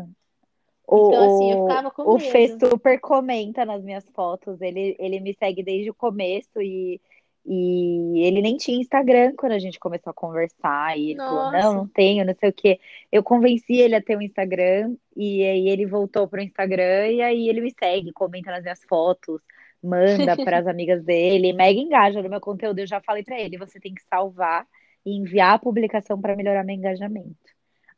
[0.89, 1.05] Nossa.
[1.05, 2.69] O, Então, assim, eu ficava com o Fê medo.
[2.69, 4.61] super comenta nas minhas fotos.
[4.61, 7.01] Ele, ele me segue desde o começo e,
[7.47, 10.99] e ele nem tinha Instagram quando a gente começou a conversar.
[10.99, 11.77] E ele falou: Não, Nossa.
[11.77, 12.81] não tenho, não sei o quê.
[13.11, 17.49] Eu convenci ele a ter um Instagram e aí ele voltou pro Instagram e aí
[17.49, 19.41] ele me segue, comenta nas minhas fotos,
[19.83, 22.81] manda para as amigas dele, mega engaja no meu conteúdo.
[22.81, 24.67] Eu já falei para ele: Você tem que salvar
[25.05, 27.52] e enviar a publicação para melhorar meu engajamento.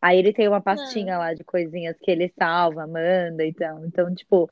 [0.04, 1.20] Aí ele tem uma pastinha Não.
[1.20, 3.86] lá de coisinhas que ele salva, manda e tal.
[3.86, 4.50] Então, tipo,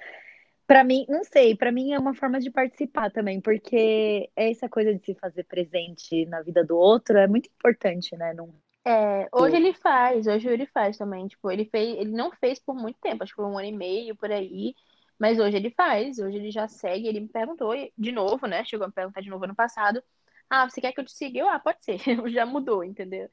[0.66, 4.94] pra mim, não sei, pra mim é uma forma de participar também, porque essa coisa
[4.94, 8.32] de se fazer presente na vida do outro é muito importante, né?
[8.32, 8.48] Não...
[8.82, 11.28] É, hoje ele faz, hoje ele faz também.
[11.28, 13.72] Tipo, ele fez, ele não fez por muito tempo, acho que foi um ano e
[13.72, 14.74] meio por aí.
[15.18, 17.06] Mas hoje ele faz, hoje ele já segue.
[17.06, 18.64] Ele me perguntou de novo, né?
[18.64, 20.02] Chegou a me perguntar de novo ano passado.
[20.48, 21.40] Ah, você quer que eu te siga?
[21.40, 21.98] Eu, ah, pode ser.
[22.32, 23.28] Já mudou, entendeu?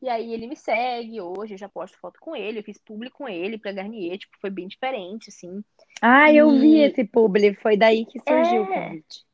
[0.00, 3.10] E aí ele me segue hoje, eu já posto foto com ele, eu fiz publi
[3.10, 5.62] com ele pra Garnier, tipo, foi bem diferente, assim.
[6.00, 9.24] Ah, eu vi E esse publi, foi daí que surgiu o é, convite.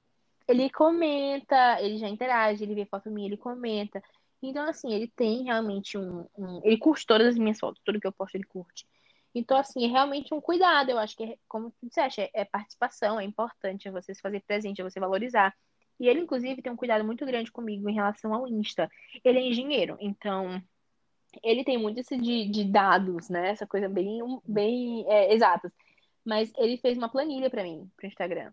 [0.48, 4.02] ele comenta, ele já interage, ele vê foto minha, ele comenta.
[4.42, 8.06] Então, assim, ele tem realmente um, um- Ele curte todas as minhas fotos, tudo que
[8.06, 8.86] eu posto ele curte.
[9.34, 10.90] Então, assim, é realmente um cuidado.
[10.90, 14.40] Eu acho que, é, como tu disseste, é, é participação, é importante, você se fazer
[14.46, 15.54] presente, é você valorizar.
[15.98, 18.90] E ele, inclusive, tem um cuidado muito grande comigo em relação ao Insta.
[19.24, 20.62] Ele é engenheiro, então
[21.42, 23.50] ele tem muito esse de, de dados, né?
[23.50, 25.72] Essa coisa bem, bem é, exatas.
[26.24, 28.52] Mas ele fez uma planilha pra mim, pro Instagram.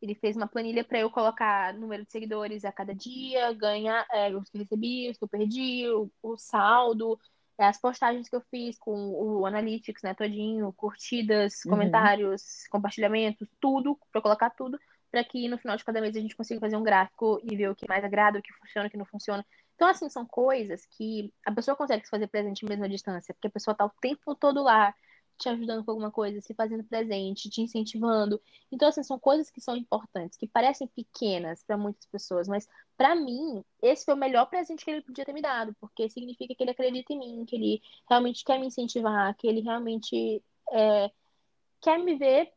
[0.00, 4.34] Ele fez uma planilha para eu colocar número de seguidores a cada dia, ganhar é,
[4.34, 7.18] os que eu recebi, os que eu perdi, o, o saldo,
[7.58, 11.70] é, as postagens que eu fiz com o Analytics, né, todinho, curtidas, Uhum.
[11.70, 14.78] comentários, compartilhamentos, tudo, para colocar tudo,
[15.12, 17.68] para que no final de cada mês a gente consiga fazer um gráfico e ver
[17.68, 19.44] o que mais agrada, o que funciona, o que não funciona.
[19.74, 23.48] Então, assim, são coisas que a pessoa consegue se fazer presente mesmo à distância, porque
[23.48, 24.94] a pessoa tá o tempo todo lá,
[25.38, 28.40] te ajudando com alguma coisa, se fazendo presente, te incentivando.
[28.70, 33.14] Então, assim, são coisas que são importantes, que parecem pequenas para muitas pessoas, mas para
[33.14, 36.62] mim, esse foi o melhor presente que ele podia ter me dado, porque significa que
[36.62, 40.42] ele acredita em mim, que ele realmente quer me incentivar, que ele realmente
[40.72, 41.10] é,
[41.82, 42.52] quer me ver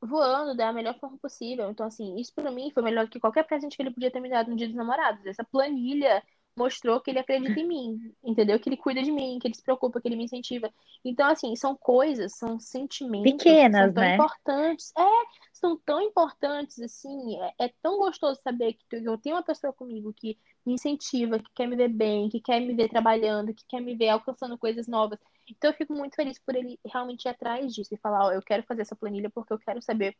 [0.00, 1.70] voando da melhor forma possível.
[1.70, 4.30] Então, assim, isso para mim foi melhor que qualquer presente que ele podia ter me
[4.30, 5.24] dado no Dia dos Namorados.
[5.26, 6.22] Essa planilha
[6.56, 8.58] mostrou que ele acredita em mim, entendeu?
[8.58, 10.72] Que ele cuida de mim, que ele se preocupa, que ele me incentiva.
[11.04, 14.14] Então, assim, são coisas, são sentimentos que são Pequenas, tão né?
[14.14, 14.92] importantes.
[14.96, 17.38] É, são tão importantes, assim.
[17.58, 21.50] É, é tão gostoso saber que eu tenho uma pessoa comigo que me incentiva, que
[21.54, 24.86] quer me ver bem, que quer me ver trabalhando, que quer me ver alcançando coisas
[24.88, 25.18] novas.
[25.48, 28.42] Então, eu fico muito feliz por ele realmente ir atrás disso e falar: Ó, eu
[28.42, 30.16] quero fazer essa planilha porque eu quero saber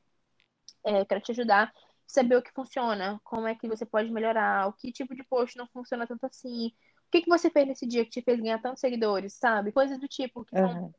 [0.85, 1.73] é, eu quero te ajudar,
[2.07, 5.57] saber o que funciona, como é que você pode melhorar, o que tipo de post
[5.57, 8.61] não funciona tanto assim, o que que você fez nesse dia que te fez ganhar
[8.63, 9.73] tantos seguidores, sabe?
[9.73, 10.95] Coisas do tipo que são, Aham.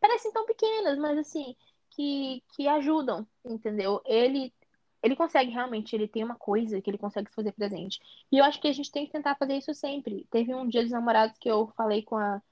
[0.00, 1.54] parecem tão pequenas, mas assim,
[1.90, 4.02] que, que ajudam, entendeu?
[4.04, 4.52] Ele
[5.00, 8.00] ele consegue realmente, ele tem uma coisa que ele consegue se fazer presente.
[8.32, 10.26] E eu acho que a gente tem que tentar fazer isso sempre.
[10.28, 12.42] Teve um dia dos namorados que eu falei com a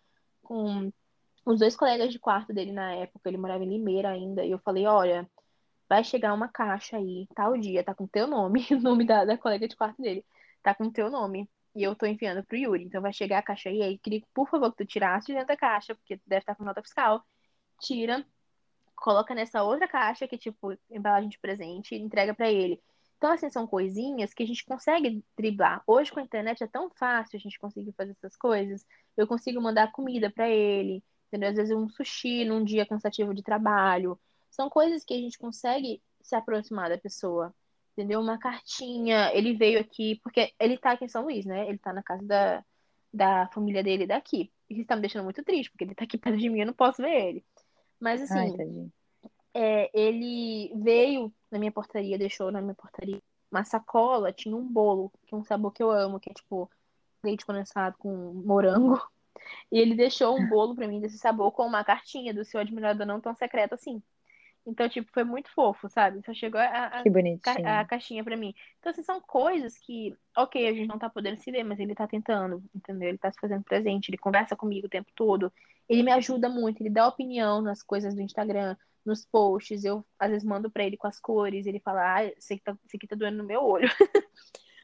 [0.47, 0.93] com
[1.45, 4.59] os dois colegas de quarto dele na época, ele morava em Limeira ainda, e eu
[4.61, 5.29] falei, olha,
[5.89, 9.39] vai chegar uma caixa aí, tal dia, tá com teu nome, o nome da, da
[9.39, 10.25] colega de quarto dele,
[10.63, 11.49] tá com teu nome.
[11.75, 12.85] E eu tô enviando pro Yuri.
[12.85, 15.49] Então vai chegar a caixa aí, aí queria, por favor, que tu tirasse de dentro
[15.49, 17.23] da caixa, porque deve estar com nota fiscal.
[17.81, 18.25] Tira,
[18.97, 22.83] coloca nessa outra caixa, que tipo embalagem de presente, e entrega pra ele.
[23.17, 25.83] Então, assim, são coisinhas que a gente consegue driblar.
[25.87, 28.85] Hoje, com a internet, é tão fácil a gente conseguir fazer essas coisas.
[29.17, 31.49] Eu consigo mandar comida pra ele, entendeu?
[31.49, 34.19] Às vezes um sushi num dia cansativo de trabalho.
[34.51, 37.55] São coisas que a gente consegue se aproximar da pessoa,
[37.93, 38.21] entendeu?
[38.21, 39.33] Uma cartinha.
[39.33, 41.69] Ele veio aqui, porque ele tá aqui em São Luís, né?
[41.69, 42.65] Ele tá na casa da,
[43.13, 44.53] da família dele daqui.
[44.69, 46.67] Isso tá me deixando muito triste, porque ele tá aqui perto de mim e eu
[46.67, 47.45] não posso ver ele.
[47.99, 48.93] Mas, Ai, assim, tadinho.
[49.57, 55.13] É, ele veio na minha portaria, deixou na minha portaria uma sacola, tinha um bolo,
[55.27, 56.71] que é um sabor que eu amo, que é tipo
[57.25, 58.11] leite condensado com
[58.45, 59.01] morango.
[59.71, 63.07] E ele deixou um bolo pra mim desse sabor com uma cartinha do seu admirador
[63.07, 64.03] não tão secreto assim.
[64.67, 66.23] Então, tipo, foi muito fofo, sabe?
[66.25, 67.05] Só chegou a, a,
[67.43, 68.55] ca- a caixinha pra mim.
[68.81, 71.95] Então, assim, são coisas que, ok, a gente não tá podendo se ver, mas ele
[71.95, 73.09] tá tentando, entendeu?
[73.09, 75.53] Ele tá se fazendo presente, ele conversa comigo o tempo todo.
[75.89, 78.77] Ele me ajuda muito, ele dá opinião nas coisas do Instagram,
[79.07, 79.85] nos posts.
[79.85, 82.73] Eu, às vezes, mando pra ele com as cores, ele fala, ah, isso aqui tá,
[82.85, 83.89] isso aqui tá doendo no meu olho.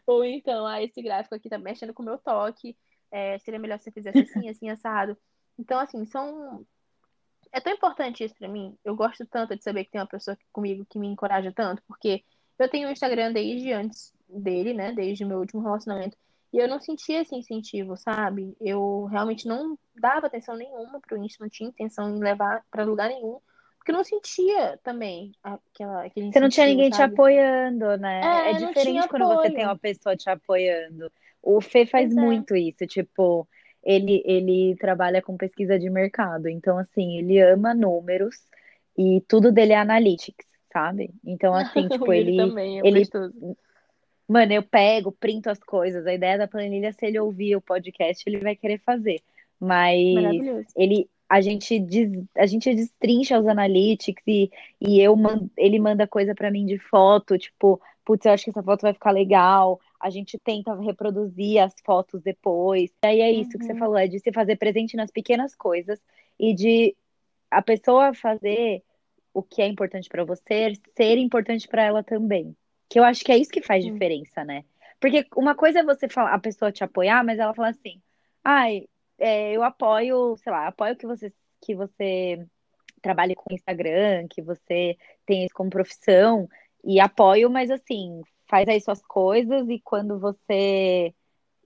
[0.06, 2.76] Ou então, ah, esse gráfico aqui tá mexendo com o meu toque.
[3.10, 5.16] É, seria melhor se você fizesse assim, assim, assado.
[5.58, 6.66] Então, assim, são.
[7.52, 8.76] É tão importante isso pra mim.
[8.84, 12.24] Eu gosto tanto de saber que tem uma pessoa comigo que me encoraja tanto, porque
[12.58, 14.92] eu tenho o um Instagram desde antes dele, né?
[14.92, 16.16] Desde o meu último relacionamento.
[16.52, 18.54] E eu não sentia esse incentivo, sabe?
[18.60, 23.08] Eu realmente não dava atenção nenhuma pro Insta, não tinha intenção em levar para lugar
[23.08, 23.40] nenhum.
[23.82, 26.92] Porque eu não sentia também aquela, aquele Você não tinha ninguém sabe?
[26.92, 28.20] te apoiando, né?
[28.22, 29.54] É, É, diferente quando você apoio.
[29.54, 31.10] tem uma pessoa te apoiando.
[31.42, 32.20] O Fê faz Pois é.
[32.20, 33.48] muito isso, tipo,
[33.82, 38.36] ele, ele trabalha com pesquisa de mercado, então assim, ele ama números
[38.96, 41.12] e tudo dele é analytics, sabe?
[41.24, 43.56] Então assim, tipo, ele, também é ele gostoso.
[44.28, 46.06] Mano, eu pego, printo as coisas.
[46.06, 49.20] A ideia da planilha, se ele ouvir o podcast, ele vai querer fazer.
[49.60, 49.96] Mas
[50.76, 56.06] ele, a gente, des- a gente destrincha os analytics e, e eu man- ele manda
[56.06, 59.80] coisa pra mim de foto, tipo, putz, eu acho que essa foto vai ficar legal.
[60.00, 62.90] A gente tenta reproduzir as fotos depois.
[63.04, 63.78] E aí é isso que você Uhum.
[63.78, 66.00] falou, é de se fazer presente nas pequenas coisas
[66.38, 66.96] e de
[67.50, 68.82] a pessoa fazer
[69.34, 72.56] o que é importante pra você ser importante pra ela também.
[72.88, 73.84] Que eu acho que é isso que faz Sim.
[73.84, 74.64] diferença, né?
[75.00, 78.00] Porque uma coisa é você falar, a pessoa te apoiar, mas ela fala assim,
[78.44, 78.88] ai,
[79.22, 82.44] é, eu apoio, sei lá, apoio que você, que você
[83.00, 86.48] trabalhe com Instagram, que você tenha isso como profissão,
[86.84, 91.14] e apoio, mas assim, faz aí suas coisas e quando você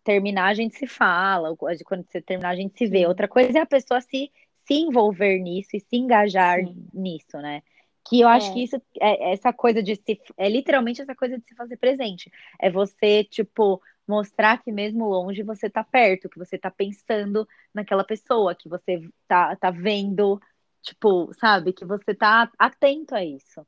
[0.04, 3.06] terminar, a gente se fala, ou quando você terminar, a gente se vê.
[3.06, 4.30] Outra coisa é a pessoa se,
[4.64, 6.86] se envolver nisso e se engajar Sim.
[6.94, 7.62] nisso, né?
[8.08, 8.52] Que eu acho É.
[8.52, 10.20] que isso é essa coisa de se.
[10.36, 12.30] É literalmente essa coisa de se fazer presente.
[12.60, 18.04] É você, tipo, mostrar que mesmo longe você tá perto, que você tá pensando naquela
[18.04, 20.40] pessoa, que você tá, tá vendo,
[20.82, 21.72] tipo, sabe?
[21.72, 23.66] Que você tá atento a isso.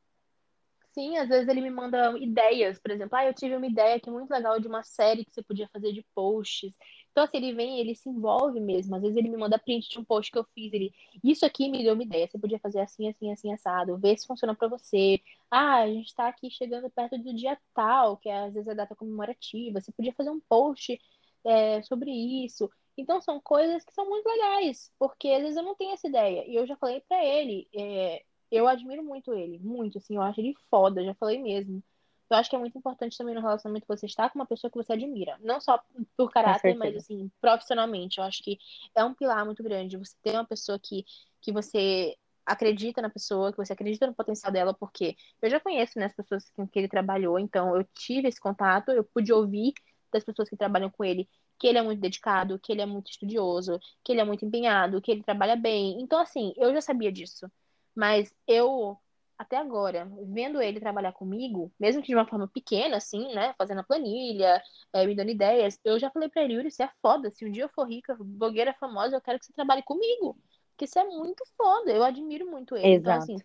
[0.92, 4.10] Sim, às vezes ele me manda ideias, por exemplo, ah, eu tive uma ideia aqui
[4.10, 6.72] muito legal de uma série que você podia fazer de posts.
[7.18, 8.94] Então, assim, ele vem, ele se envolve mesmo.
[8.94, 10.92] Às vezes ele me manda print de um post que eu fiz, ele,
[11.24, 14.24] isso aqui me deu uma ideia, você podia fazer assim, assim, assim, assado, ver se
[14.24, 15.20] funciona pra você.
[15.50, 18.74] Ah, a gente tá aqui chegando perto do dia tal, que é, às vezes é
[18.74, 20.96] data comemorativa, você podia fazer um post
[21.44, 22.70] é, sobre isso.
[22.96, 26.44] Então, são coisas que são muito legais, porque às vezes eu não tenho essa ideia.
[26.46, 30.40] E eu já falei pra ele, é, eu admiro muito ele, muito, assim, eu acho
[30.40, 31.82] ele foda, já falei mesmo.
[32.30, 34.76] Eu acho que é muito importante também no relacionamento você estar com uma pessoa que
[34.76, 35.38] você admira.
[35.40, 35.82] Não só
[36.16, 38.18] por caráter, mas assim, profissionalmente.
[38.18, 38.58] Eu acho que
[38.94, 39.96] é um pilar muito grande.
[39.96, 41.04] Você ter uma pessoa que,
[41.40, 45.98] que você acredita na pessoa, que você acredita no potencial dela, porque eu já conheço,
[45.98, 49.74] né, as pessoas com que ele trabalhou, então eu tive esse contato, eu pude ouvir
[50.10, 53.10] das pessoas que trabalham com ele que ele é muito dedicado, que ele é muito
[53.10, 56.00] estudioso, que ele é muito empenhado, que ele trabalha bem.
[56.00, 57.50] Então, assim, eu já sabia disso.
[57.94, 58.96] Mas eu,
[59.38, 63.54] até agora, vendo ele trabalhar comigo, mesmo que de uma forma pequena, assim, né?
[63.56, 64.60] Fazendo a planilha,
[64.92, 67.30] é, me dando ideias, eu já falei pra ele, Yuri, você é foda.
[67.30, 70.36] Se um dia eu for rica, blogueira famosa, eu quero que você trabalhe comigo.
[70.70, 71.92] Porque você é muito foda.
[71.92, 72.94] Eu admiro muito ele.
[72.94, 73.32] Então, Exato.
[73.32, 73.38] assim,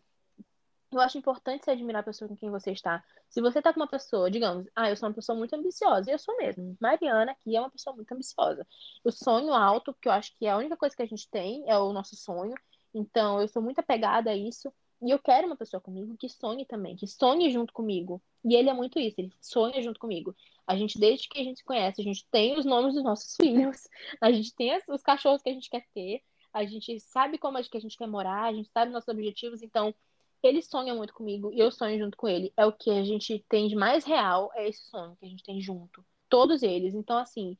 [0.91, 3.03] eu acho importante você admirar a pessoa com quem você está.
[3.29, 6.13] Se você tá com uma pessoa, digamos, ah, eu sou uma pessoa muito ambiciosa, e
[6.13, 6.75] eu sou mesmo.
[6.79, 8.65] Mariana aqui é uma pessoa muito ambiciosa.
[9.03, 11.77] Eu sonho alto, porque eu acho que a única coisa que a gente tem é
[11.77, 12.53] o nosso sonho.
[12.93, 14.71] Então, eu sou muito apegada a isso.
[15.03, 18.21] E eu quero uma pessoa comigo que sonhe também, que sonhe junto comigo.
[18.43, 20.33] E ele é muito isso, ele sonha junto comigo.
[20.65, 23.35] A gente, desde que a gente se conhece, a gente tem os nomes dos nossos
[23.41, 23.89] filhos,
[24.21, 26.21] a gente tem os cachorros que a gente quer ter,
[26.53, 29.61] a gente sabe como é que a gente quer morar, a gente sabe nossos objetivos,
[29.61, 29.93] então
[30.41, 32.53] ele sonha muito comigo e eu sonho junto com ele.
[32.55, 35.43] É o que a gente tem de mais real, é esse sonho que a gente
[35.43, 36.05] tem junto.
[36.29, 36.93] Todos eles.
[36.95, 37.57] Então, assim,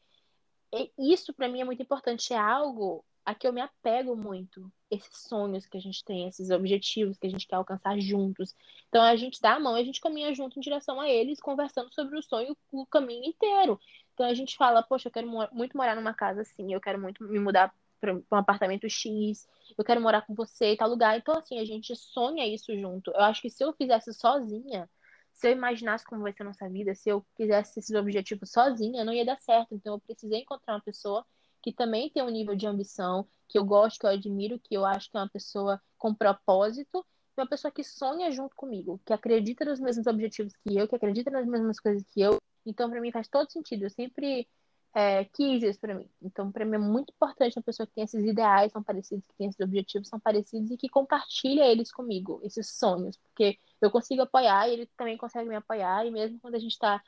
[0.74, 2.34] e- isso pra mim é muito importante.
[2.34, 4.72] É algo a que eu me apego muito.
[4.92, 8.56] Esses sonhos que a gente tem, esses objetivos que a gente quer alcançar juntos.
[8.90, 11.40] Então a gente dá a mão e a gente caminha junto em direção a eles,
[11.40, 13.80] conversando sobre o sonho o caminho inteiro.
[14.14, 17.24] Então a gente fala, poxa, eu quero muito morar numa casa assim, eu quero muito
[17.24, 19.48] me mudar para um apartamento X,
[19.78, 21.18] eu quero morar com você em tal lugar.
[21.18, 23.12] Então, assim, a gente sonha isso junto.
[23.12, 24.90] Eu acho que se eu fizesse sozinha,
[25.32, 29.06] se eu imaginasse como vai ser a nossa vida, se eu quisesse esses objetivos sozinha,
[29.06, 29.74] não ia dar certo.
[29.74, 31.26] Então, eu precisei encontrar uma pessoa
[31.64, 34.86] que também tem um nível de ambição, que eu gosto, que eu admiro, que eu
[34.86, 37.06] acho que é uma pessoa com propósito,
[37.38, 41.32] uma pessoa que sonha junto comigo, que acredita nos mesmos objetivos que eu, que acredita
[41.32, 42.38] nas mesmas coisas que eu.
[42.66, 43.86] Então, pra mim faz todo sentido.
[43.86, 44.48] Eu sempre
[44.94, 46.08] é, quis isso pra mim.
[46.22, 49.36] Então, pra mim é muito importante uma pessoa que tem esses ideais, são parecidos, que
[49.36, 54.22] tem esses objetivos, são parecidos e que compartilha eles comigo, esses sonhos, porque eu consigo
[54.22, 57.02] apoiar e ele também consegue me apoiar, e mesmo quando a gente tá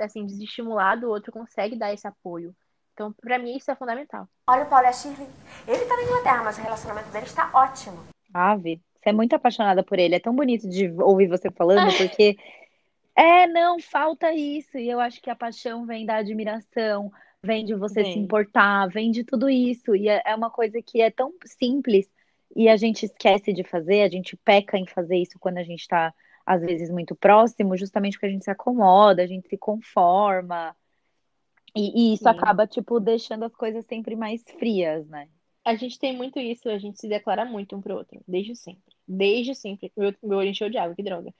[0.00, 2.54] assim, desestimulado, o outro consegue dar esse apoio.
[2.98, 4.28] Então, pra mim, isso é fundamental.
[4.48, 5.28] Olha o Paulo e a Shirley.
[5.68, 7.96] Ele tá na Inglaterra, mas o relacionamento deles tá ótimo.
[8.34, 10.16] Ave, você é muito apaixonada por ele.
[10.16, 12.36] É tão bonito de ouvir você falando, porque
[13.14, 14.76] é, não, falta isso.
[14.76, 18.24] E eu acho que a paixão vem da admiração, vem de você se Vem.
[18.24, 19.94] importar, vem de tudo isso.
[19.94, 22.10] E é é uma coisa que é tão simples
[22.56, 25.86] e a gente esquece de fazer, a gente peca em fazer isso quando a gente
[25.86, 26.12] tá,
[26.44, 30.74] às vezes, muito próximo, justamente porque a gente se acomoda, a gente se conforma.
[31.74, 32.30] E, e isso Sim.
[32.30, 35.28] acaba, tipo, deixando as coisas sempre mais frias, né?
[35.64, 38.94] A gente tem muito isso, a gente se declara muito um pro outro, desde sempre.
[39.06, 39.92] Desde sempre.
[39.96, 41.32] Meu, meu olho encheu de água, que droga.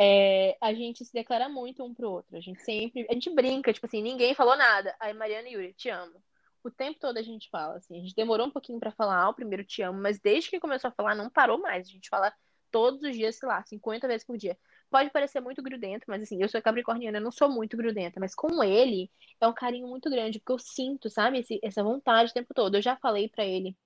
[0.00, 2.36] É, a gente se declara muito um pro outro.
[2.36, 3.06] A gente sempre.
[3.08, 4.94] A gente brinca, tipo assim, ninguém falou nada.
[5.00, 6.22] Aí, Mariana e Yuri, te amo.
[6.62, 7.98] O tempo todo a gente fala, assim.
[7.98, 10.88] A gente demorou um pouquinho pra falar o primeiro te amo, mas desde que começou
[10.88, 11.88] a falar, não parou mais.
[11.88, 12.32] A gente fala
[12.70, 14.56] todos os dias, sei lá, 50 vezes por dia.
[14.90, 18.34] Pode parecer muito grudento, mas assim, eu sou capricorniana, eu não sou muito grudenta, mas
[18.34, 19.10] com ele
[19.40, 22.76] é um carinho muito grande, porque eu sinto, sabe, esse- essa vontade o tempo todo.
[22.76, 23.76] Eu já falei pra ele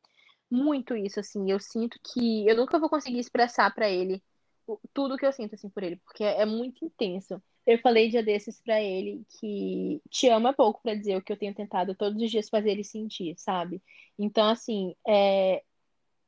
[0.51, 1.51] muito isso, assim.
[1.51, 4.23] Eu sinto que eu nunca vou conseguir expressar pra ele
[4.67, 7.43] o- tudo que eu sinto, assim, por ele, porque é, muito intenso.
[7.67, 11.33] Eu falei dia desses pra ele que te amo é pouco pra dizer o que
[11.33, 13.83] eu tenho tentado todos os dias fazer ele sentir, sabe?
[14.19, 15.63] Então, assim, é,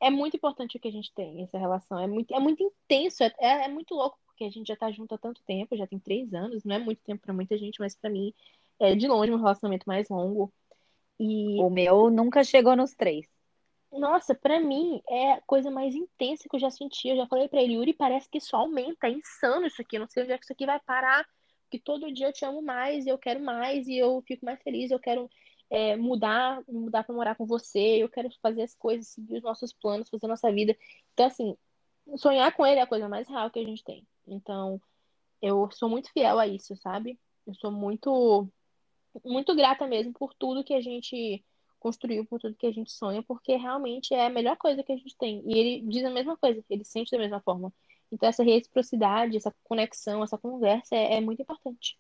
[0.01, 1.99] é muito importante o que a gente tem, essa relação.
[1.99, 4.91] É muito, é muito intenso, é, é, é muito louco, porque a gente já tá
[4.91, 7.79] junto há tanto tempo, já tem três anos, não é muito tempo pra muita gente,
[7.81, 8.35] mas pra mim
[8.81, 10.53] é de longe um relacionamento mais longo.
[11.19, 13.27] E O meu nunca chegou nos três.
[13.93, 17.09] nossa, pra mim é a coisa mais intensa que eu já senti.
[17.09, 19.97] Eu já falei pra ele, Yuri, parece que isso aumenta, é insano isso aqui.
[19.97, 21.25] Eu não sei onde é que isso aqui vai parar.
[21.65, 24.61] Porque todo dia eu te amo mais, e eu quero mais, e eu fico mais
[24.63, 25.31] feliz, eu quero
[25.71, 29.73] é, mudar, mudar pra morar com você, eu quero fazer as coisas, seguir os nossos
[29.73, 30.77] planos, fazer a nossa vida.
[31.13, 31.57] Então, assim,
[32.17, 34.07] sonhar com ele é a coisa mais real que a gente tem.
[34.27, 34.81] Então,
[35.41, 37.19] eu sou muito fiel a isso, sabe?
[37.47, 38.49] Eu sou muito,
[39.25, 41.45] muito grata mesmo por tudo que a gente
[41.79, 44.97] construiu, por tudo que a gente sonha, porque realmente é a melhor coisa que a
[44.97, 45.43] gente tem.
[45.47, 47.73] E ele diz a mesma coisa, ele sente da mesma forma.
[48.11, 51.99] Então, essa reciprocidade, essa conexão, essa conversa é, é muito importante.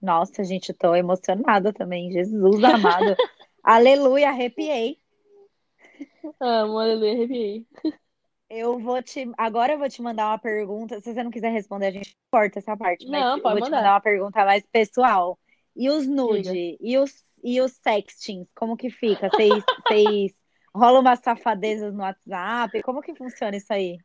[0.00, 2.10] Nossa, gente, tô emocionada também.
[2.12, 3.16] Jesus amado.
[3.62, 4.98] Aleluia, arrepiei.
[6.40, 7.66] Amo, aleluia, arrepiei.
[8.48, 9.30] Eu vou te.
[9.36, 11.00] Agora eu vou te mandar uma pergunta.
[11.00, 13.06] Se você não quiser responder, a gente corta essa parte.
[13.08, 13.76] Mas Não, eu pode vou te mandar.
[13.78, 15.38] mandar uma pergunta mais pessoal.
[15.74, 16.76] E os nude?
[16.80, 18.48] E os, e os sextings?
[18.54, 19.28] Como que fica?
[19.28, 19.50] Vocês,
[19.86, 20.32] vocês
[20.74, 22.82] rolam umas safadezas no WhatsApp?
[22.82, 23.98] Como que funciona isso aí?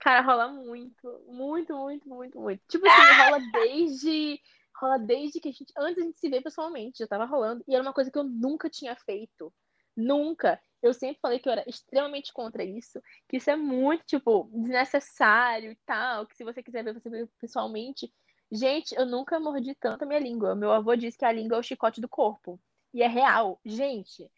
[0.00, 2.62] Cara, rola muito, muito, muito, muito, muito.
[2.68, 4.40] Tipo assim, rola desde.
[4.80, 5.72] Rola desde que a gente.
[5.78, 7.64] Antes a gente se ver pessoalmente, já tava rolando.
[7.68, 9.52] E era uma coisa que eu nunca tinha feito.
[9.96, 10.60] Nunca.
[10.82, 13.00] Eu sempre falei que eu era extremamente contra isso.
[13.28, 16.26] Que isso é muito, tipo, desnecessário e tal.
[16.26, 18.12] Que se você quiser ver você ver pessoalmente.
[18.50, 20.54] Gente, eu nunca mordi tanto a minha língua.
[20.54, 22.60] Meu avô disse que a língua é o chicote do corpo.
[22.92, 23.60] E é real.
[23.64, 24.30] Gente,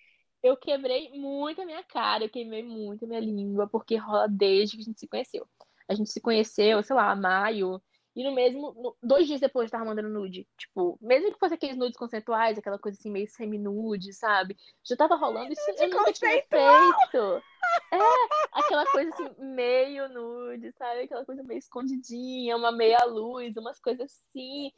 [0.42, 4.76] eu quebrei muito a minha cara, eu queimei muito a minha língua, porque rola desde
[4.76, 5.48] que a gente se conheceu.
[5.88, 7.82] A gente se conheceu, sei lá, maio,
[8.16, 10.46] e no mesmo, no- dois dias depois eu tava mandando nude.
[10.56, 14.56] Tipo, mesmo que fosse aqueles nudes conceituais, aquela coisa assim, meio semi-nude, sabe?
[14.84, 16.30] Já tava rolando isso, eu nunca tinha
[17.02, 17.42] feito.
[17.92, 17.98] É,
[18.52, 21.00] aquela coisa assim, meio nude, sabe?
[21.02, 24.70] Aquela coisa meio escondidinha, uma meia luz, umas coisas assim.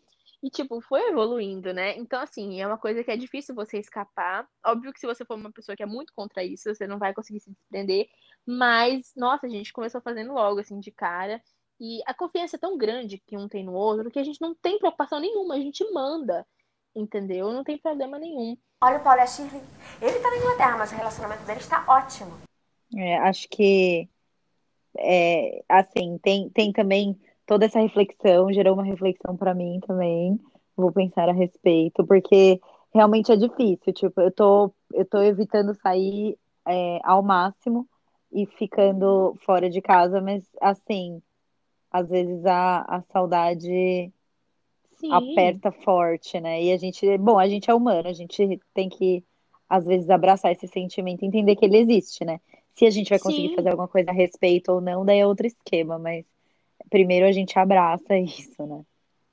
[0.43, 1.97] E, tipo, foi evoluindo, né?
[1.97, 4.47] Então, assim, é uma coisa que é difícil você escapar.
[4.65, 7.13] Óbvio que se você for uma pessoa que é muito contra isso, você não vai
[7.15, 8.07] conseguir se desprender.
[8.47, 11.43] Mas, nossa, a gente começou fazendo logo, assim, de cara.
[11.79, 14.55] E a confiança é tão grande que um tem no outro que a gente não
[14.55, 16.47] tem preocupação nenhuma, a gente manda.
[16.95, 17.53] Entendeu?
[17.53, 18.57] Não tem problema nenhum.
[18.83, 19.63] Olha o Paulo e a Shirley.
[20.01, 22.33] Ele tá na Inglaterra, mas o relacionamento deles tá ótimo.
[22.97, 24.09] É, acho que
[24.99, 30.41] é, assim, tem, tem também toda essa reflexão, gerou uma reflexão para mim também.
[30.77, 32.61] Vou pensar a respeito, porque
[32.93, 33.93] realmente é difícil.
[33.93, 37.89] Tipo, eu tô, eu tô evitando sair é, ao máximo
[38.33, 41.23] e ficando fora de casa, mas assim,
[41.97, 44.13] às vezes a, a saudade
[44.99, 45.11] Sim.
[45.11, 46.63] aperta forte, né?
[46.63, 49.25] E a gente, bom, a gente é humano, a gente tem que,
[49.69, 52.41] às vezes, abraçar esse sentimento e entender que ele existe, né?
[52.75, 53.57] Se a gente vai conseguir Sim.
[53.57, 56.25] fazer alguma coisa a respeito ou não, daí é outro esquema, mas
[56.91, 58.85] primeiro a gente abraça isso, né?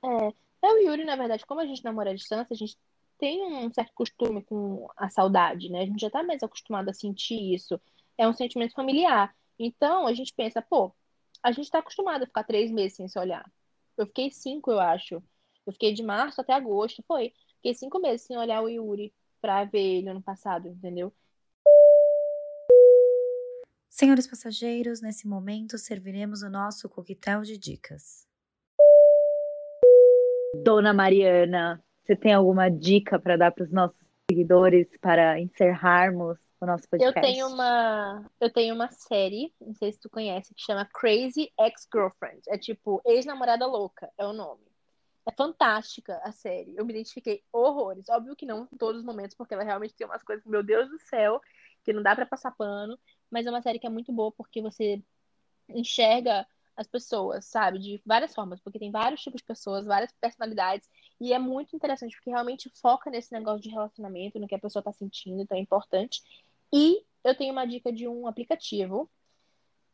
[0.02, 0.32] É,
[0.66, 2.76] eu e o Yuri, na verdade, como a gente namora à distância, a gente
[3.18, 5.82] tem um certo costume com a saudade, né?
[5.82, 7.80] A gente já tá mais acostumado a sentir isso.
[8.16, 9.34] É um sentimento familiar.
[9.58, 10.92] Então, a gente pensa, pô,
[11.44, 13.44] a gente tá acostumado a ficar três meses sem se olhar.
[13.98, 15.22] Eu fiquei cinco, eu acho.
[15.66, 17.34] Eu fiquei de março até agosto, foi.
[17.56, 21.12] Fiquei cinco meses sem olhar o Yuri pra ver ele ano passado, entendeu?
[23.90, 28.26] Senhores passageiros, nesse momento serviremos o nosso coquetel de dicas.
[30.64, 33.98] Dona Mariana, você tem alguma dica para dar para os nossos
[34.30, 37.20] seguidores para encerrarmos o nosso Eu podcast?
[37.20, 42.42] tenho uma, eu tenho uma série, não sei se tu conhece, que chama Crazy Ex-Girlfriend.
[42.48, 44.64] É tipo Ex-Namorada Louca, é o nome.
[45.26, 46.74] É fantástica a série.
[46.76, 48.08] Eu me identifiquei horrores.
[48.08, 50.88] Óbvio que não em todos os momentos, porque ela realmente tem umas coisas, meu Deus
[50.90, 51.40] do céu,
[51.82, 52.98] que não dá para passar pano.
[53.30, 55.02] Mas é uma série que é muito boa porque você
[55.68, 56.46] enxerga
[56.76, 57.78] as pessoas, sabe?
[57.78, 60.88] De várias formas, porque tem vários tipos de pessoas, várias personalidades.
[61.20, 64.82] E é muito interessante porque realmente foca nesse negócio de relacionamento, no que a pessoa
[64.82, 66.22] tá sentindo, então é importante.
[66.74, 69.08] E eu tenho uma dica de um aplicativo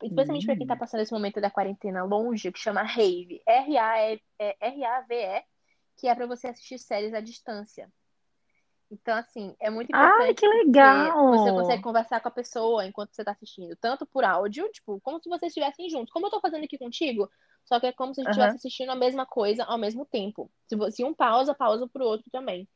[0.05, 0.79] especialmente para quem está hum.
[0.79, 5.43] passando esse momento da quarentena longe, que chama Rave, R-A-V-E,
[5.97, 7.91] que é para você assistir séries à distância.
[8.89, 10.21] Então, assim, é muito importante.
[10.21, 11.31] Ai, que legal!
[11.31, 15.21] Você consegue conversar com a pessoa enquanto você está assistindo, tanto por áudio, tipo, como
[15.21, 16.11] se vocês estivessem juntos.
[16.11, 17.29] Como eu estou fazendo aqui contigo,
[17.63, 18.57] só que é como se a gente estivesse uhum.
[18.57, 20.51] assistindo a mesma coisa ao mesmo tempo.
[20.67, 22.67] Se, se um pausa, pausa pro outro também.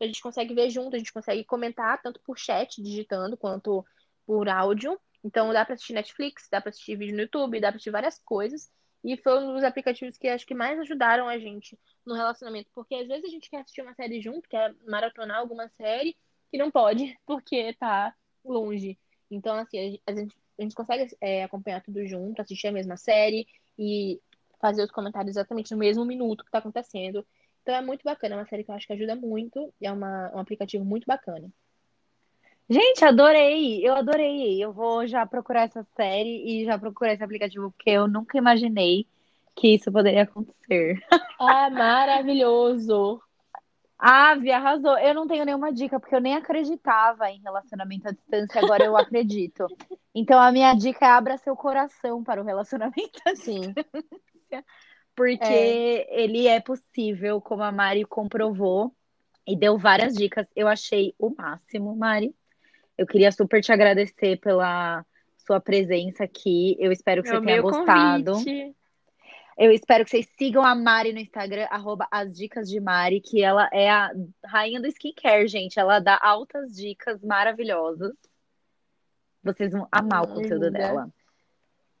[0.00, 3.84] A gente consegue ver junto, a gente consegue comentar tanto por chat, digitando, quanto
[4.26, 4.98] por áudio.
[5.22, 8.18] Então dá para assistir Netflix, dá para assistir vídeo no YouTube, dá para assistir várias
[8.18, 8.70] coisas.
[9.04, 12.70] E foi um dos aplicativos que acho que mais ajudaram a gente no relacionamento.
[12.74, 16.16] Porque às vezes a gente quer assistir uma série junto, quer maratonar alguma série,
[16.54, 18.14] e não pode, porque tá
[18.44, 18.98] longe.
[19.30, 23.46] Então, assim, a gente, a gente consegue é, acompanhar tudo junto, assistir a mesma série
[23.78, 24.20] e
[24.60, 27.26] fazer os comentários exatamente no mesmo minuto que tá acontecendo.
[27.64, 29.90] Então é muito bacana, é uma série que eu acho que ajuda muito, e é
[29.90, 31.50] uma, um aplicativo muito bacana.
[32.68, 33.80] Gente, adorei!
[33.82, 34.62] Eu adorei!
[34.62, 39.06] Eu vou já procurar essa série e já procurar esse aplicativo, porque eu nunca imaginei
[39.56, 41.02] que isso poderia acontecer.
[41.40, 43.20] Ah, maravilhoso!
[43.98, 44.96] Ave, arrasou.
[44.98, 48.96] Eu não tenho nenhuma dica, porque eu nem acreditava em relacionamento à distância, agora eu
[48.96, 49.66] acredito.
[50.16, 53.74] Então a minha dica é abra seu coração para o relacionamento à distância.
[55.14, 56.22] Porque é.
[56.22, 58.94] ele é possível, como a Mari comprovou
[59.46, 60.46] e deu várias dicas.
[60.56, 62.34] Eu achei o máximo, Mari.
[62.96, 65.04] Eu queria super te agradecer pela
[65.46, 66.76] sua presença aqui.
[66.78, 68.32] Eu espero que você tenha gostado.
[68.32, 68.74] Convite.
[69.56, 73.40] Eu espero que vocês sigam a Mari no Instagram, arroba as dicas de Mari, que
[73.40, 74.10] ela é a
[74.44, 75.78] rainha do skincare, gente.
[75.78, 78.12] Ela dá altas dicas maravilhosas.
[79.42, 81.08] Vocês vão amar o conteúdo dela.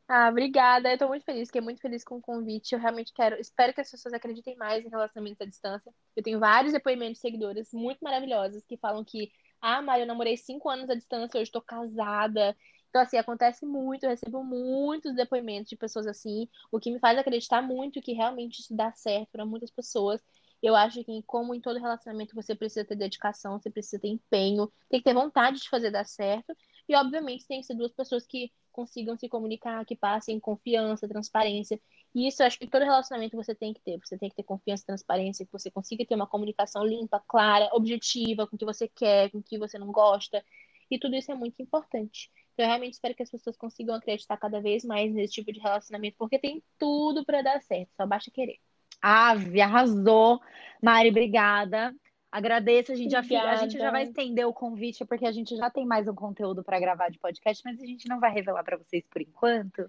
[0.06, 0.90] Ah, obrigada.
[0.92, 2.72] Eu tô muito feliz, fiquei muito feliz com o convite.
[2.74, 5.92] Eu realmente quero, espero que as pessoas acreditem mais em relacionamentos à distância.
[6.14, 9.30] Eu tenho vários depoimentos de seguidores muito maravilhosos que falam que
[9.62, 12.54] ah, Mari, eu namorei cinco anos à distância, hoje estou casada.
[12.90, 17.18] Então, assim, acontece muito, eu recebo muitos depoimentos de pessoas assim, o que me faz
[17.18, 20.20] acreditar muito que realmente isso dá certo para muitas pessoas.
[20.62, 24.70] Eu acho que, como em todo relacionamento, você precisa ter dedicação, você precisa ter empenho,
[24.88, 26.54] tem que ter vontade de fazer dar certo.
[26.88, 31.80] E, obviamente, tem que ser duas pessoas que consigam se comunicar, que passem confiança, transparência.
[32.14, 33.98] E isso eu acho que todo relacionamento você tem que ter.
[34.04, 38.46] Você tem que ter confiança, transparência, que você consiga ter uma comunicação limpa, clara, objetiva,
[38.46, 40.44] com o que você quer, com o que você não gosta.
[40.90, 42.30] E tudo isso é muito importante.
[42.52, 45.58] Então, eu realmente espero que as pessoas consigam acreditar cada vez mais nesse tipo de
[45.58, 48.58] relacionamento, porque tem tudo para dar certo, só basta querer.
[49.02, 50.40] Ave, arrasou.
[50.82, 51.94] Mari, obrigada.
[52.34, 55.70] Agradeço, a gente, já, a gente já vai estender o convite, porque a gente já
[55.70, 58.76] tem mais um conteúdo para gravar de podcast, mas a gente não vai revelar para
[58.76, 59.88] vocês por enquanto.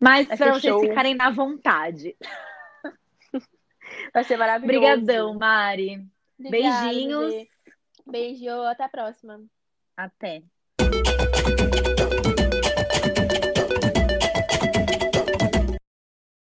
[0.00, 2.16] Mas para vocês ficarem na vontade.
[4.14, 4.78] Vai ser maravilhoso.
[4.78, 6.08] Obrigadão, Mari.
[6.40, 7.34] Obrigada, Beijinhos.
[8.06, 9.42] Beijo, até a próxima.
[9.94, 10.42] Até.